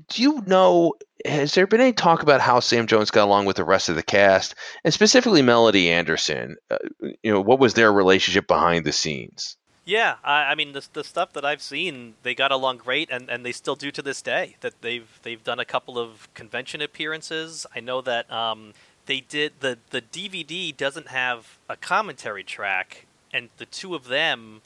do 0.09 0.23
you 0.23 0.42
know? 0.47 0.95
Has 1.25 1.54
there 1.54 1.69
been 1.69 1.81
any 1.81 1.92
talk 1.92 2.25
about 2.25 2.40
how 2.40 2.59
Sam 2.59 2.88
Jones 2.88 3.12
got 3.12 3.25
along 3.25 3.45
with 3.45 3.54
the 3.54 3.62
rest 3.64 3.88
of 3.88 3.95
the 3.95 4.02
cast, 4.02 4.57
and 4.83 4.92
specifically 4.92 5.40
Melody 5.42 5.88
Anderson? 5.92 6.57
Uh, 6.69 6.78
you 7.23 7.33
know, 7.33 7.40
what 7.40 7.61
was 7.61 7.75
their 7.75 7.92
relationship 7.92 8.49
behind 8.49 8.85
the 8.85 8.90
scenes? 8.92 9.57
Yeah, 9.85 10.17
I, 10.23 10.45
I 10.45 10.55
mean 10.55 10.73
the 10.73 10.87
the 10.93 11.05
stuff 11.05 11.33
that 11.33 11.45
I've 11.45 11.62
seen, 11.62 12.15
they 12.23 12.35
got 12.35 12.53
along 12.53 12.79
great, 12.79 13.09
and, 13.11 13.29
and 13.29 13.45
they 13.45 13.53
still 13.53 13.75
do 13.75 13.91
to 13.91 14.03
this 14.03 14.23
day. 14.23 14.57
That 14.61 14.81
they've 14.81 15.09
they've 15.23 15.43
done 15.43 15.59
a 15.59 15.65
couple 15.65 15.99
of 15.99 16.33
convention 16.35 16.81
appearances. 16.81 17.67
I 17.75 17.81
know 17.81 18.01
that 18.03 18.31
um, 18.31 18.75
they 19.07 19.21
did 19.21 19.55
the 19.61 19.79
the 19.91 20.01
DVD 20.01 20.77
doesn't 20.77 21.09
have 21.09 21.59
a 21.69 21.77
commentary 21.77 22.45
track, 22.45 23.07
and 23.33 23.49
the 23.57 23.67
two 23.67 23.95
of 23.95 24.07
them 24.07 24.62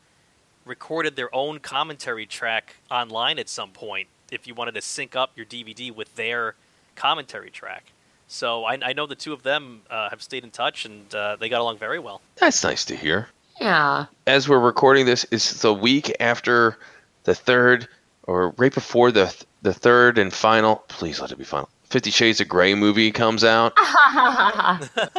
recorded 0.66 1.16
their 1.16 1.35
own 1.35 1.61
commentary 1.61 2.26
track 2.26 2.76
online 2.90 3.38
at 3.38 3.49
some 3.49 3.70
point. 3.70 4.08
If 4.30 4.46
you 4.46 4.54
wanted 4.54 4.75
to 4.75 4.82
sync 4.82 5.14
up 5.16 5.30
your 5.37 5.46
DVD 5.46 5.94
with 5.94 6.14
their 6.16 6.56
commentary 6.94 7.50
track, 7.50 7.92
so 8.28 8.64
I, 8.64 8.78
I 8.82 8.92
know 8.92 9.06
the 9.06 9.14
two 9.14 9.32
of 9.32 9.44
them 9.44 9.82
uh, 9.88 10.11
have 10.11 10.20
stayed 10.23 10.44
in 10.44 10.50
touch, 10.50 10.85
and 10.85 11.14
uh, 11.14 11.37
they 11.37 11.49
got 11.49 11.61
along 11.61 11.78
very 11.78 11.99
well. 11.99 12.20
That's 12.37 12.62
nice 12.64 12.85
to 12.87 12.96
hear. 12.96 13.28
Yeah. 13.60 14.06
as 14.26 14.48
we're 14.48 14.58
recording 14.58 15.06
this, 15.06 15.25
it's 15.30 15.62
the 15.62 15.72
week 15.72 16.14
after 16.20 16.76
the 17.25 17.34
third, 17.34 17.88
or 18.25 18.50
right 18.58 18.72
before 18.75 19.10
the 19.10 19.34
the 19.62 19.72
third 19.75 20.18
and 20.18 20.32
final. 20.32 20.76
Please 20.88 21.20
let 21.20 21.32
it 21.32 21.38
be 21.38 21.44
final. 21.44 21.68
Fifty 21.84 22.10
Shades 22.10 22.40
of 22.40 22.48
Grey 22.48 22.75
movie 22.75 23.12
comes 23.12 23.44
out, 23.44 23.72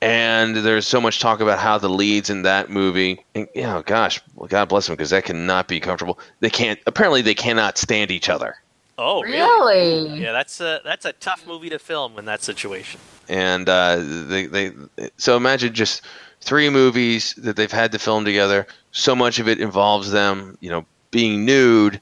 and 0.00 0.56
there's 0.56 0.86
so 0.86 1.00
much 1.00 1.20
talk 1.20 1.40
about 1.40 1.58
how 1.58 1.78
the 1.78 1.88
leads 1.88 2.30
in 2.30 2.42
that 2.42 2.70
movie, 2.70 3.24
and 3.34 3.48
you 3.54 3.62
know, 3.62 3.82
gosh, 3.82 4.20
well, 4.36 4.48
God 4.48 4.68
bless 4.68 4.86
them 4.86 4.94
because 4.94 5.10
that 5.10 5.24
cannot 5.24 5.68
be 5.68 5.80
comfortable. 5.80 6.18
They 6.40 6.50
can't. 6.50 6.78
Apparently, 6.86 7.22
they 7.22 7.34
cannot 7.34 7.78
stand 7.78 8.10
each 8.10 8.28
other. 8.28 8.56
Oh, 8.98 9.22
really? 9.22 10.04
really? 10.10 10.20
Yeah, 10.22 10.32
that's 10.32 10.60
a 10.60 10.80
that's 10.84 11.04
a 11.04 11.12
tough 11.14 11.46
movie 11.46 11.70
to 11.70 11.78
film 11.78 12.18
in 12.18 12.24
that 12.26 12.42
situation. 12.42 13.00
and 13.28 13.68
uh, 13.68 13.96
they 13.98 14.46
they 14.46 14.72
so 15.16 15.36
imagine 15.36 15.72
just 15.72 16.02
three 16.40 16.70
movies 16.70 17.34
that 17.34 17.56
they've 17.56 17.70
had 17.70 17.92
to 17.92 17.98
film 17.98 18.24
together. 18.24 18.66
So 18.92 19.14
much 19.14 19.38
of 19.38 19.48
it 19.48 19.60
involves 19.60 20.10
them, 20.10 20.56
you 20.60 20.70
know, 20.70 20.84
being 21.10 21.44
nude 21.44 22.00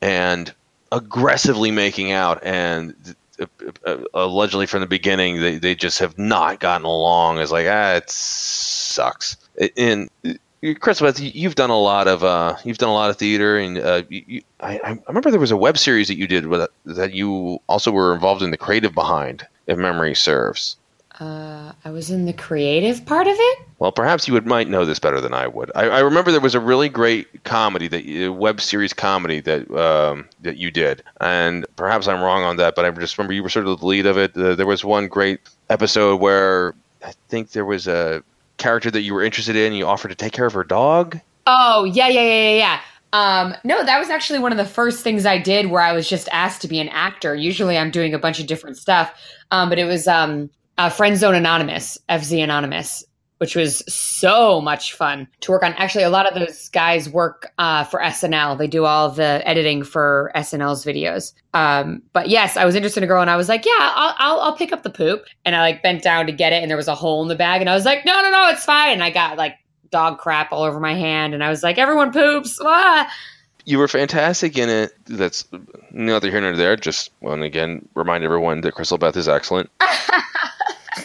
and 0.00 0.52
aggressively 0.92 1.70
making 1.70 2.12
out, 2.12 2.40
and 2.42 2.94
uh, 3.40 3.46
uh, 3.84 3.98
allegedly 4.14 4.66
from 4.66 4.80
the 4.80 4.86
beginning 4.86 5.40
they, 5.40 5.58
they 5.58 5.74
just 5.74 5.98
have 6.00 6.18
not 6.18 6.60
gotten 6.60 6.84
along. 6.84 7.38
It's 7.38 7.52
like 7.52 7.66
ah, 7.68 7.94
it 7.94 8.10
sucks. 8.10 9.36
And 9.76 10.10
uh, 10.24 10.34
Chris, 10.80 11.00
you've 11.20 11.54
done 11.54 11.70
a 11.70 11.78
lot 11.78 12.08
of 12.08 12.24
uh, 12.24 12.56
you've 12.64 12.78
done 12.78 12.88
a 12.88 12.94
lot 12.94 13.10
of 13.10 13.16
theater, 13.16 13.58
and 13.58 13.78
uh, 13.78 14.02
you, 14.08 14.42
I, 14.60 14.78
I 14.78 14.98
remember 15.06 15.30
there 15.30 15.40
was 15.40 15.52
a 15.52 15.56
web 15.56 15.78
series 15.78 16.08
that 16.08 16.16
you 16.16 16.26
did 16.26 16.46
with, 16.46 16.68
that 16.84 17.12
you 17.12 17.60
also 17.68 17.92
were 17.92 18.14
involved 18.14 18.42
in 18.42 18.50
the 18.50 18.56
creative 18.56 18.94
behind, 18.94 19.46
if 19.66 19.78
memory 19.78 20.14
serves. 20.14 20.76
Uh, 21.20 21.72
I 21.84 21.90
was 21.90 22.10
in 22.10 22.26
the 22.26 22.32
creative 22.32 23.04
part 23.04 23.26
of 23.26 23.34
it. 23.36 23.58
Well, 23.78 23.90
perhaps 23.90 24.28
you 24.28 24.34
would 24.34 24.46
might 24.46 24.68
know 24.68 24.84
this 24.84 24.98
better 24.98 25.20
than 25.20 25.34
I 25.34 25.46
would. 25.48 25.70
I, 25.74 25.88
I 25.88 25.98
remember 26.00 26.30
there 26.30 26.40
was 26.40 26.54
a 26.54 26.60
really 26.60 26.88
great 26.88 27.44
comedy 27.44 27.88
that 27.88 28.34
web 28.34 28.60
series 28.60 28.92
comedy 28.92 29.40
that 29.40 29.70
um, 29.72 30.28
that 30.42 30.58
you 30.58 30.70
did, 30.70 31.02
and 31.20 31.66
perhaps 31.76 32.06
I'm 32.06 32.20
wrong 32.20 32.44
on 32.44 32.56
that, 32.58 32.76
but 32.76 32.84
I 32.84 32.90
just 32.90 33.18
remember 33.18 33.34
you 33.34 33.42
were 33.42 33.48
sort 33.48 33.66
of 33.66 33.80
the 33.80 33.86
lead 33.86 34.06
of 34.06 34.16
it. 34.16 34.36
Uh, 34.36 34.54
there 34.54 34.66
was 34.66 34.84
one 34.84 35.08
great 35.08 35.40
episode 35.70 36.20
where 36.20 36.74
I 37.04 37.12
think 37.28 37.50
there 37.50 37.64
was 37.64 37.88
a 37.88 38.22
character 38.58 38.90
that 38.90 39.02
you 39.02 39.14
were 39.14 39.22
interested 39.22 39.56
in. 39.56 39.68
And 39.68 39.76
you 39.76 39.86
offered 39.86 40.08
to 40.08 40.14
take 40.14 40.32
care 40.32 40.46
of 40.46 40.52
her 40.52 40.64
dog. 40.64 41.18
Oh 41.46 41.84
yeah, 41.84 42.08
yeah, 42.08 42.20
yeah, 42.20 42.50
yeah, 42.50 42.56
yeah. 42.56 42.80
Um, 43.10 43.54
no, 43.64 43.82
that 43.82 43.98
was 43.98 44.10
actually 44.10 44.38
one 44.38 44.52
of 44.52 44.58
the 44.58 44.66
first 44.66 45.02
things 45.02 45.24
I 45.24 45.38
did 45.38 45.70
where 45.70 45.80
I 45.80 45.92
was 45.92 46.06
just 46.06 46.28
asked 46.30 46.60
to 46.62 46.68
be 46.68 46.78
an 46.78 46.90
actor. 46.90 47.34
Usually, 47.34 47.78
I'm 47.78 47.90
doing 47.90 48.12
a 48.12 48.18
bunch 48.18 48.38
of 48.38 48.46
different 48.46 48.76
stuff, 48.76 49.10
um, 49.50 49.70
but 49.70 49.78
it 49.78 49.86
was 49.86 50.06
um, 50.06 50.50
uh, 50.78 50.88
Friend 50.88 51.16
Zone 51.16 51.34
Anonymous, 51.34 51.98
FZ 52.08 52.42
Anonymous, 52.42 53.04
which 53.38 53.54
was 53.54 53.84
so 53.92 54.60
much 54.60 54.94
fun 54.94 55.28
to 55.40 55.52
work 55.52 55.62
on. 55.62 55.72
Actually, 55.74 56.04
a 56.04 56.10
lot 56.10 56.26
of 56.26 56.34
those 56.34 56.68
guys 56.70 57.08
work 57.08 57.52
uh, 57.58 57.84
for 57.84 58.00
SNL. 58.00 58.58
They 58.58 58.66
do 58.66 58.84
all 58.84 59.10
the 59.10 59.42
editing 59.44 59.82
for 59.82 60.32
SNL's 60.34 60.84
videos. 60.84 61.32
Um, 61.54 62.02
but 62.12 62.28
yes, 62.28 62.56
I 62.56 62.64
was 62.64 62.74
interested 62.74 63.00
in 63.00 63.04
a 63.04 63.06
girl, 63.06 63.20
and 63.20 63.30
I 63.30 63.36
was 63.36 63.48
like, 63.48 63.64
"Yeah, 63.64 63.72
I'll, 63.78 64.14
I'll, 64.18 64.40
I'll 64.40 64.56
pick 64.56 64.72
up 64.72 64.82
the 64.82 64.90
poop." 64.90 65.24
And 65.44 65.54
I 65.54 65.60
like 65.60 65.82
bent 65.82 66.02
down 66.02 66.26
to 66.26 66.32
get 66.32 66.52
it, 66.52 66.62
and 66.62 66.70
there 66.70 66.76
was 66.76 66.88
a 66.88 66.94
hole 66.94 67.22
in 67.22 67.28
the 67.28 67.36
bag, 67.36 67.60
and 67.60 67.68
I 67.68 67.74
was 67.74 67.84
like, 67.84 68.04
"No, 68.04 68.20
no, 68.22 68.30
no, 68.30 68.48
it's 68.50 68.64
fine." 68.64 68.92
And 68.92 69.04
I 69.04 69.10
got 69.10 69.36
like 69.36 69.56
dog 69.90 70.18
crap 70.18 70.52
all 70.52 70.62
over 70.62 70.80
my 70.80 70.94
hand, 70.94 71.34
and 71.34 71.42
I 71.42 71.48
was 71.48 71.62
like, 71.62 71.78
"Everyone 71.78 72.12
poops!" 72.12 72.58
Ah! 72.62 73.12
You 73.64 73.76
were 73.76 73.88
fantastic 73.88 74.56
in 74.56 74.70
it. 74.70 74.92
That's 75.04 75.46
neither 75.90 76.30
here 76.30 76.40
nor 76.40 76.56
there. 76.56 76.74
Just 76.74 77.10
well, 77.20 77.42
again, 77.42 77.86
remind 77.94 78.24
everyone 78.24 78.62
that 78.62 78.72
Crystal 78.72 78.96
Beth 78.96 79.14
is 79.14 79.28
excellent. 79.28 79.68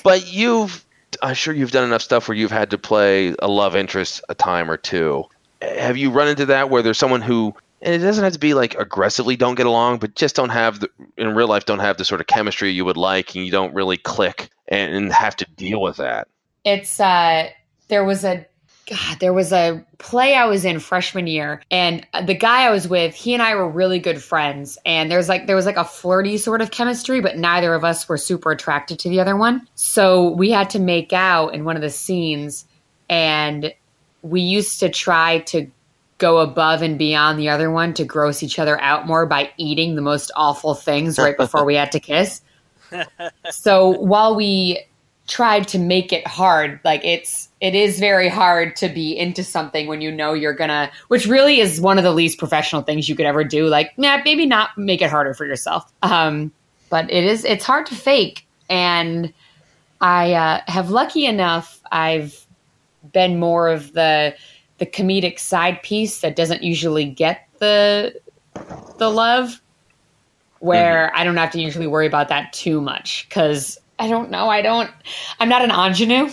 but 0.03 0.31
you've, 0.31 0.83
I'm 1.21 1.35
sure 1.35 1.53
you've 1.53 1.71
done 1.71 1.83
enough 1.83 2.01
stuff 2.01 2.27
where 2.27 2.37
you've 2.37 2.51
had 2.51 2.71
to 2.71 2.77
play 2.77 3.35
a 3.39 3.47
love 3.47 3.75
interest 3.75 4.21
a 4.29 4.35
time 4.35 4.69
or 4.71 4.77
two. 4.77 5.25
Have 5.61 5.97
you 5.97 6.09
run 6.09 6.27
into 6.27 6.47
that 6.47 6.69
where 6.69 6.81
there's 6.81 6.97
someone 6.97 7.21
who, 7.21 7.53
and 7.81 7.93
it 7.93 7.99
doesn't 7.99 8.23
have 8.23 8.33
to 8.33 8.39
be 8.39 8.53
like 8.53 8.75
aggressively 8.75 9.35
don't 9.35 9.55
get 9.55 9.65
along, 9.65 9.99
but 9.99 10.15
just 10.15 10.35
don't 10.35 10.49
have 10.49 10.79
the 10.79 10.89
in 11.17 11.35
real 11.35 11.47
life 11.47 11.65
don't 11.65 11.79
have 11.79 11.97
the 11.97 12.05
sort 12.05 12.21
of 12.21 12.27
chemistry 12.27 12.71
you 12.71 12.85
would 12.85 12.97
like, 12.97 13.35
and 13.35 13.45
you 13.45 13.51
don't 13.51 13.73
really 13.73 13.97
click 13.97 14.49
and, 14.67 14.93
and 14.93 15.13
have 15.13 15.35
to 15.37 15.45
deal 15.57 15.81
with 15.81 15.97
that. 15.97 16.27
It's 16.63 16.99
uh, 16.99 17.49
there 17.89 18.03
was 18.03 18.23
a 18.23 18.45
God, 18.85 19.19
there 19.19 19.31
was 19.31 19.53
a 19.53 19.85
play 19.97 20.35
I 20.35 20.45
was 20.45 20.65
in 20.65 20.79
freshman 20.79 21.25
year, 21.25 21.61
and 21.71 22.05
the 22.25 22.33
guy 22.33 22.63
I 22.63 22.69
was 22.69 22.87
with, 22.87 23.15
he 23.15 23.33
and 23.33 23.41
I 23.41 23.55
were 23.55 23.69
really 23.69 23.99
good 23.99 24.21
friends. 24.21 24.77
And 24.85 25.09
there's 25.09 25.29
like 25.29 25.47
there 25.47 25.55
was 25.55 25.65
like 25.65 25.77
a 25.77 25.85
flirty 25.85 26.37
sort 26.37 26.61
of 26.61 26.71
chemistry, 26.71 27.21
but 27.21 27.37
neither 27.37 27.73
of 27.73 27.85
us 27.85 28.09
were 28.09 28.17
super 28.17 28.51
attracted 28.51 28.99
to 28.99 29.09
the 29.09 29.21
other 29.21 29.37
one. 29.37 29.67
So 29.75 30.31
we 30.31 30.51
had 30.51 30.69
to 30.71 30.79
make 30.79 31.13
out 31.13 31.49
in 31.49 31.63
one 31.63 31.77
of 31.77 31.81
the 31.81 31.89
scenes, 31.89 32.65
and 33.09 33.73
we 34.21 34.41
used 34.41 34.81
to 34.81 34.89
try 34.89 35.39
to 35.39 35.71
go 36.17 36.39
above 36.39 36.81
and 36.81 36.97
beyond 36.97 37.39
the 37.39 37.49
other 37.49 37.71
one 37.71 37.93
to 37.93 38.05
gross 38.05 38.43
each 38.43 38.59
other 38.59 38.79
out 38.81 39.07
more 39.07 39.25
by 39.25 39.51
eating 39.57 39.95
the 39.95 40.01
most 40.01 40.31
awful 40.35 40.75
things 40.75 41.17
right 41.17 41.37
before 41.37 41.65
we 41.65 41.75
had 41.75 41.91
to 41.93 41.99
kiss. 41.99 42.41
so 43.49 43.89
while 43.89 44.35
we 44.35 44.85
tried 45.27 45.67
to 45.69 45.79
make 45.79 46.11
it 46.11 46.25
hard. 46.27 46.79
Like 46.83 47.03
it's 47.03 47.49
it 47.61 47.75
is 47.75 47.99
very 47.99 48.29
hard 48.29 48.75
to 48.77 48.89
be 48.89 49.17
into 49.17 49.43
something 49.43 49.87
when 49.87 50.01
you 50.01 50.11
know 50.11 50.33
you're 50.33 50.53
gonna 50.53 50.91
which 51.07 51.25
really 51.25 51.59
is 51.59 51.79
one 51.79 51.97
of 51.97 52.03
the 52.03 52.11
least 52.11 52.37
professional 52.37 52.81
things 52.81 53.07
you 53.07 53.15
could 53.15 53.25
ever 53.25 53.43
do. 53.43 53.67
Like 53.67 53.97
nah, 53.97 54.19
maybe 54.25 54.45
not 54.45 54.77
make 54.77 55.01
it 55.01 55.09
harder 55.09 55.33
for 55.33 55.45
yourself. 55.45 55.91
Um 56.01 56.51
but 56.89 57.09
it 57.09 57.23
is 57.23 57.45
it's 57.45 57.65
hard 57.65 57.85
to 57.87 57.95
fake. 57.95 58.45
And 58.69 59.33
i 60.01 60.33
uh, 60.33 60.59
have 60.67 60.89
lucky 60.89 61.25
enough 61.25 61.79
i've 61.91 62.45
been 63.13 63.39
more 63.39 63.69
of 63.69 63.93
the 63.93 64.35
the 64.79 64.85
comedic 64.85 65.39
side 65.39 65.81
piece 65.81 66.19
that 66.21 66.35
doesn't 66.35 66.63
usually 66.63 67.05
get 67.05 67.47
the 67.59 68.13
the 68.97 69.09
love 69.09 69.61
where 70.59 71.11
I 71.13 71.25
don't 71.25 71.35
have 71.35 71.51
to 71.51 71.61
usually 71.61 71.87
worry 71.87 72.07
about 72.07 72.29
that 72.29 72.53
too 72.53 72.79
much. 72.79 73.27
Because 73.27 73.77
I 73.99 74.07
don't 74.07 74.31
know. 74.31 74.49
I 74.49 74.61
don't. 74.61 74.89
I'm 75.39 75.49
not 75.49 75.63
an 75.63 75.71
ingenue, 75.71 76.29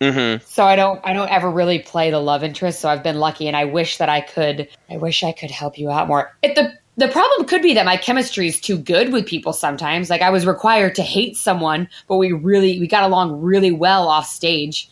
Mm-hmm. 0.00 0.44
so 0.46 0.64
I 0.64 0.76
don't. 0.76 1.00
I 1.04 1.12
don't 1.12 1.30
ever 1.30 1.50
really 1.50 1.78
play 1.78 2.10
the 2.10 2.20
love 2.20 2.44
interest. 2.44 2.80
So 2.80 2.88
I've 2.88 3.02
been 3.02 3.18
lucky, 3.18 3.46
and 3.48 3.56
I 3.56 3.64
wish 3.64 3.96
that 3.98 4.08
I 4.08 4.20
could. 4.20 4.68
I 4.90 4.96
wish 4.96 5.22
I 5.22 5.32
could 5.32 5.50
help 5.50 5.78
you 5.78 5.90
out 5.90 6.08
more. 6.08 6.36
It, 6.42 6.54
the 6.54 6.72
The 6.96 7.08
problem 7.08 7.48
could 7.48 7.62
be 7.62 7.74
that 7.74 7.86
my 7.86 7.96
chemistry 7.96 8.46
is 8.46 8.60
too 8.60 8.76
good 8.76 9.12
with 9.12 9.26
people 9.26 9.52
sometimes. 9.52 10.10
Like 10.10 10.22
I 10.22 10.30
was 10.30 10.46
required 10.46 10.94
to 10.96 11.02
hate 11.02 11.36
someone, 11.36 11.88
but 12.06 12.16
we 12.16 12.32
really 12.32 12.78
we 12.78 12.86
got 12.86 13.04
along 13.04 13.40
really 13.40 13.72
well 13.72 14.08
off 14.08 14.26
stage. 14.26 14.88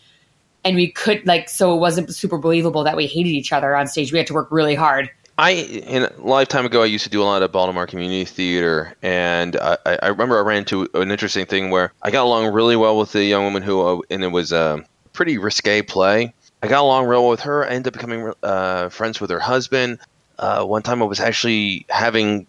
And 0.65 0.77
we 0.77 0.93
could 0.93 1.27
like 1.27 1.49
so 1.49 1.75
it 1.75 1.79
wasn't 1.79 2.15
super 2.15 2.39
believable 2.39 2.85
that 2.85 2.97
we 2.97 3.07
hated 3.09 3.31
each 3.31 3.53
other 3.53 3.75
on 3.77 3.89
stage. 3.89 4.13
We 4.13 4.19
had 4.19 4.29
to 4.29 4.35
work 4.35 4.49
really 4.51 4.77
hard. 4.77 5.11
I 5.43 5.51
in 5.51 6.05
a 6.05 6.13
lifetime 6.19 6.67
ago, 6.67 6.85
I 6.85 6.87
used 6.87 7.03
to 7.03 7.11
do 7.11 7.21
a 7.21 7.25
lot 7.25 7.43
of 7.43 7.51
Baltimore 7.51 7.89
community 7.89 8.25
theater, 8.25 8.95
and 9.03 9.57
I, 9.57 9.77
I 9.85 10.07
remember 10.07 10.39
I 10.39 10.43
ran 10.43 10.59
into 10.59 10.89
an 10.95 11.11
interesting 11.11 11.47
thing 11.47 11.71
where 11.71 11.93
I 12.01 12.13
got 12.13 12.23
along 12.23 12.53
really 12.53 12.77
well 12.77 12.97
with 12.97 13.11
the 13.11 13.25
young 13.25 13.43
woman 13.43 13.65
who, 13.65 13.83
uh, 13.83 14.01
and 14.09 14.23
it 14.23 14.29
was 14.29 14.53
a 14.53 14.85
pretty 15.13 15.39
risque 15.39 15.83
play. 15.83 16.33
I 16.63 16.69
got 16.69 16.83
along 16.83 17.07
real 17.07 17.23
well 17.23 17.31
with 17.31 17.41
her. 17.41 17.65
I 17.65 17.71
ended 17.71 17.89
up 17.89 17.95
becoming 17.95 18.33
uh, 18.45 18.89
friends 18.91 19.21
with 19.21 19.31
her 19.31 19.41
husband. 19.41 19.99
Uh, 20.39 20.65
one 20.65 20.83
time, 20.83 21.03
I 21.03 21.07
was 21.07 21.19
actually 21.19 21.87
having 21.89 22.47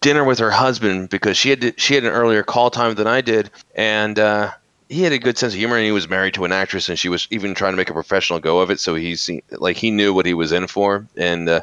dinner 0.00 0.24
with 0.24 0.40
her 0.40 0.50
husband 0.50 1.10
because 1.10 1.36
she 1.36 1.50
had 1.50 1.80
she 1.80 1.94
had 1.94 2.02
an 2.02 2.10
earlier 2.10 2.42
call 2.42 2.68
time 2.68 2.96
than 2.96 3.06
I 3.06 3.20
did, 3.20 3.48
and 3.76 4.18
uh, 4.18 4.50
he 4.88 5.02
had 5.02 5.12
a 5.12 5.20
good 5.20 5.38
sense 5.38 5.52
of 5.52 5.58
humor. 5.60 5.76
And 5.76 5.84
he 5.84 5.92
was 5.92 6.08
married 6.08 6.34
to 6.34 6.44
an 6.44 6.50
actress, 6.50 6.88
and 6.88 6.98
she 6.98 7.08
was 7.08 7.28
even 7.30 7.54
trying 7.54 7.74
to 7.74 7.76
make 7.76 7.90
a 7.90 7.94
professional 7.94 8.40
go 8.40 8.58
of 8.58 8.72
it. 8.72 8.80
So 8.80 8.96
he's 8.96 9.30
like 9.52 9.76
he 9.76 9.92
knew 9.92 10.12
what 10.12 10.26
he 10.26 10.34
was 10.34 10.50
in 10.50 10.66
for, 10.66 11.06
and 11.16 11.48
uh, 11.48 11.60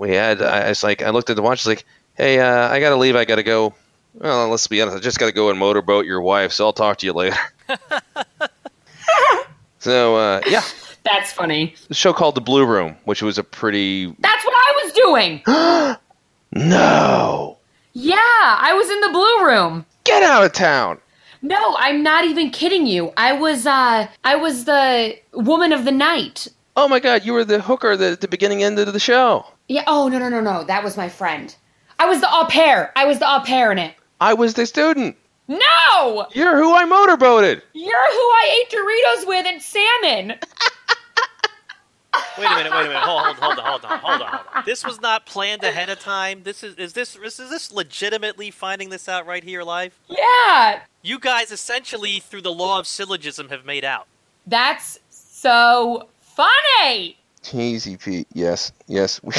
we 0.00 0.12
had. 0.12 0.40
I, 0.42 0.62
I 0.62 0.68
was 0.70 0.82
like, 0.82 1.02
I 1.02 1.10
looked 1.10 1.30
at 1.30 1.36
the 1.36 1.42
watch. 1.42 1.66
I 1.66 1.68
was 1.70 1.76
like, 1.76 1.84
hey, 2.14 2.40
uh, 2.40 2.68
I 2.68 2.80
got 2.80 2.90
to 2.90 2.96
leave. 2.96 3.14
I 3.14 3.24
got 3.26 3.36
to 3.36 3.42
go. 3.42 3.74
Well, 4.14 4.48
let's 4.48 4.66
be 4.66 4.80
honest. 4.80 4.96
I 4.96 5.00
just 5.00 5.18
got 5.18 5.26
to 5.26 5.32
go 5.32 5.50
and 5.50 5.58
motorboat 5.58 6.06
your 6.06 6.20
wife. 6.22 6.52
So 6.52 6.64
I'll 6.64 6.72
talk 6.72 6.96
to 6.98 7.06
you 7.06 7.12
later. 7.12 7.36
so 9.78 10.16
uh, 10.16 10.40
yeah, 10.48 10.62
That's 11.04 11.32
funny. 11.32 11.74
the 11.88 11.94
show 11.94 12.12
called 12.12 12.34
The 12.34 12.40
Blue 12.40 12.66
Room, 12.66 12.96
which 13.04 13.22
was 13.22 13.38
a 13.38 13.44
pretty 13.44 14.06
That's 14.18 14.44
what 14.44 14.54
I 14.56 14.82
was 14.84 14.92
doing. 14.94 15.42
no. 16.70 17.58
yeah, 17.92 18.16
I 18.16 18.72
was 18.74 18.90
in 18.90 19.00
the 19.00 19.10
blue 19.10 19.46
room. 19.46 19.86
Get 20.04 20.22
out 20.22 20.44
of 20.44 20.52
town. 20.52 20.98
No, 21.42 21.76
I'm 21.78 22.02
not 22.02 22.24
even 22.24 22.50
kidding 22.50 22.86
you. 22.86 23.12
I 23.16 23.32
was 23.34 23.66
uh 23.66 24.08
I 24.24 24.36
was 24.36 24.64
the 24.64 25.16
woman 25.32 25.72
of 25.72 25.84
the 25.84 25.92
night. 25.92 26.48
Oh 26.76 26.88
my 26.88 27.00
God, 27.00 27.24
you 27.24 27.32
were 27.32 27.44
the 27.44 27.60
hooker 27.60 27.92
at 27.92 27.98
the, 27.98 28.16
the 28.20 28.28
beginning 28.28 28.62
end 28.62 28.78
of 28.78 28.92
the 28.92 29.00
show. 29.00 29.46
Yeah, 29.70 29.84
oh 29.86 30.08
no 30.08 30.18
no 30.18 30.28
no 30.28 30.40
no, 30.40 30.64
that 30.64 30.82
was 30.82 30.96
my 30.96 31.08
friend. 31.08 31.54
I 32.00 32.06
was 32.06 32.20
the 32.20 32.26
au 32.28 32.44
pair. 32.46 32.90
I 32.96 33.04
was 33.04 33.20
the 33.20 33.32
au 33.32 33.38
pair 33.38 33.70
in 33.70 33.78
it. 33.78 33.94
I 34.20 34.34
was 34.34 34.54
the 34.54 34.66
student. 34.66 35.16
No! 35.46 36.26
You're 36.32 36.56
who 36.56 36.74
I 36.74 36.84
motorboated. 36.86 37.62
You're 37.72 38.12
who 38.12 38.18
I 38.18 38.58
ate 38.60 38.70
Doritos 38.72 39.28
with 39.28 39.46
and 39.46 39.62
salmon. 39.62 40.38
Wait 42.36 42.46
a 42.46 42.54
minute, 42.56 42.72
wait 42.72 42.86
a 42.86 42.88
minute. 42.88 42.96
Hold, 42.96 43.36
hold, 43.36 43.36
hold 43.36 43.58
on, 43.60 43.64
hold 43.64 43.84
on, 43.84 43.98
hold 44.00 44.22
on, 44.22 44.28
hold 44.28 44.46
on. 44.56 44.64
This 44.66 44.84
was 44.84 45.00
not 45.00 45.24
planned 45.24 45.62
ahead 45.62 45.88
of 45.88 46.00
time. 46.00 46.42
This 46.42 46.64
is 46.64 46.74
is 46.74 46.92
this 46.94 47.14
is 47.14 47.36
this 47.36 47.70
legitimately 47.70 48.50
finding 48.50 48.90
this 48.90 49.08
out 49.08 49.24
right 49.24 49.44
here 49.44 49.62
live? 49.62 49.96
Yeah. 50.08 50.80
You 51.02 51.20
guys 51.20 51.52
essentially 51.52 52.18
through 52.18 52.42
the 52.42 52.52
law 52.52 52.80
of 52.80 52.88
syllogism 52.88 53.50
have 53.50 53.64
made 53.64 53.84
out. 53.84 54.08
That's 54.48 54.98
so 55.10 56.08
funny. 56.18 57.19
Easy, 57.52 57.96
Pete. 57.96 58.28
Yes, 58.32 58.72
yes. 58.86 59.20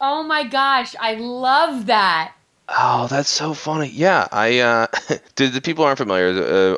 Oh 0.00 0.22
my 0.22 0.44
gosh, 0.44 0.94
I 1.00 1.14
love 1.14 1.86
that. 1.86 2.32
oh, 2.68 3.08
that's 3.08 3.28
so 3.28 3.52
funny. 3.52 3.88
Yeah, 3.88 4.28
I. 4.30 4.60
Uh, 4.60 4.86
to 5.36 5.48
the 5.48 5.60
people 5.60 5.84
aren't 5.84 5.98
familiar, 5.98 6.28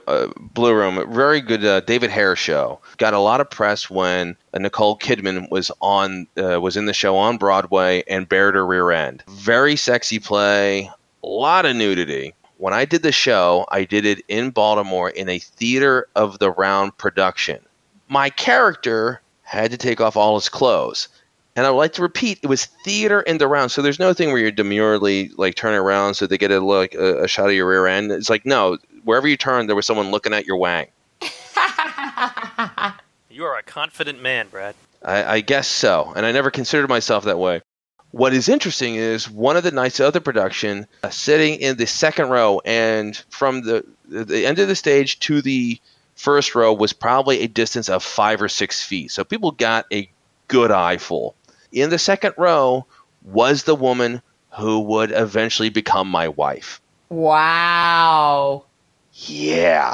uh, 0.06 0.10
uh, 0.10 0.28
Blue 0.38 0.74
Room, 0.74 1.12
very 1.12 1.42
good 1.42 1.62
uh, 1.64 1.80
David 1.80 2.10
Hare 2.10 2.34
show. 2.34 2.80
Got 2.96 3.12
a 3.12 3.18
lot 3.18 3.42
of 3.42 3.50
press 3.50 3.90
when 3.90 4.36
uh, 4.54 4.58
Nicole 4.58 4.96
Kidman 4.98 5.50
was 5.50 5.70
on 5.82 6.26
uh, 6.42 6.60
was 6.60 6.76
in 6.78 6.86
the 6.86 6.94
show 6.94 7.16
on 7.18 7.36
Broadway 7.36 8.04
and 8.08 8.26
bared 8.28 8.54
her 8.54 8.64
rear 8.64 8.90
end. 8.90 9.22
Very 9.28 9.76
sexy 9.76 10.18
play, 10.18 10.90
a 11.22 11.26
lot 11.26 11.66
of 11.66 11.76
nudity. 11.76 12.32
When 12.56 12.72
I 12.72 12.86
did 12.86 13.02
the 13.02 13.12
show, 13.12 13.66
I 13.70 13.84
did 13.84 14.06
it 14.06 14.22
in 14.28 14.50
Baltimore 14.50 15.10
in 15.10 15.28
a 15.28 15.38
theater 15.38 16.08
of 16.16 16.38
the 16.38 16.50
round 16.50 16.96
production. 16.96 17.60
My 18.08 18.30
character 18.30 19.20
had 19.59 19.73
to 19.73 19.76
take 19.76 20.00
off 20.00 20.16
all 20.16 20.37
his 20.37 20.49
clothes. 20.49 21.09
And 21.57 21.66
I 21.66 21.71
would 21.71 21.78
like 21.78 21.95
to 21.95 22.02
repeat, 22.02 22.38
it 22.42 22.47
was 22.47 22.66
theater 22.85 23.21
in 23.21 23.38
the 23.38 23.49
round. 23.49 23.73
So 23.73 23.83
there's 23.83 23.99
no 23.99 24.14
thing 24.14 24.28
where 24.28 24.38
you're 24.38 24.52
demurely 24.52 25.30
like 25.36 25.56
turning 25.56 25.80
around 25.80 26.15
so 26.15 26.26
they 26.26 26.39
get 26.39 26.52
a 26.52 26.60
look 26.60 26.95
a, 26.95 27.25
a 27.25 27.28
shot 27.28 27.49
of 27.49 27.54
your 27.54 27.69
rear 27.69 27.86
end. 27.86 28.13
It's 28.13 28.30
like 28.30 28.47
no, 28.47 28.78
wherever 29.04 29.26
you 29.26 29.36
turn, 29.36 29.67
there 29.67 29.76
was 29.76 29.86
someone 29.86 30.10
looking 30.13 30.32
at 30.32 30.47
your 30.47 30.56
wang. 30.56 30.86
You 33.32 33.45
are 33.45 33.56
a 33.56 33.63
confident 33.63 34.21
man, 34.21 34.49
Brad. 34.49 34.75
I, 35.02 35.25
I 35.36 35.41
guess 35.41 35.69
so, 35.69 36.13
and 36.15 36.26
I 36.26 36.32
never 36.32 36.50
considered 36.50 36.89
myself 36.89 37.25
that 37.25 37.39
way. 37.39 37.63
What 38.10 38.34
is 38.34 38.49
interesting 38.49 38.97
is 38.97 39.30
one 39.30 39.56
of 39.56 39.63
the 39.63 39.71
nights 39.71 40.00
of 40.00 40.13
the 40.13 40.21
production, 40.21 40.86
uh, 41.04 41.10
sitting 41.10 41.60
in 41.60 41.76
the 41.76 41.86
second 41.86 42.28
row, 42.28 42.60
and 42.65 43.17
from 43.30 43.63
the 43.63 43.86
the 44.08 44.45
end 44.45 44.58
of 44.58 44.67
the 44.67 44.75
stage 44.75 45.21
to 45.21 45.41
the 45.41 45.80
first 46.21 46.54
row 46.54 46.73
was 46.75 46.93
probably 46.93 47.41
a 47.41 47.49
distance 47.49 47.89
of 47.89 48.04
five 48.04 48.43
or 48.43 48.49
six 48.49 48.83
feet. 48.83 49.11
So 49.11 49.25
people 49.25 49.52
got 49.52 49.87
a 49.91 50.11
good 50.49 50.71
eyeful. 50.71 51.35
In 51.73 51.89
the 51.89 51.99
second 51.99 52.35
row 52.37 52.85
was 53.25 53.63
the 53.63 53.75
woman 53.75 54.21
who 54.50 54.80
would 54.80 55.13
eventually 55.13 55.71
become 55.71 56.09
my 56.09 56.28
wife. 56.28 56.80
wow. 57.09 58.65
Yeah. 59.13 59.93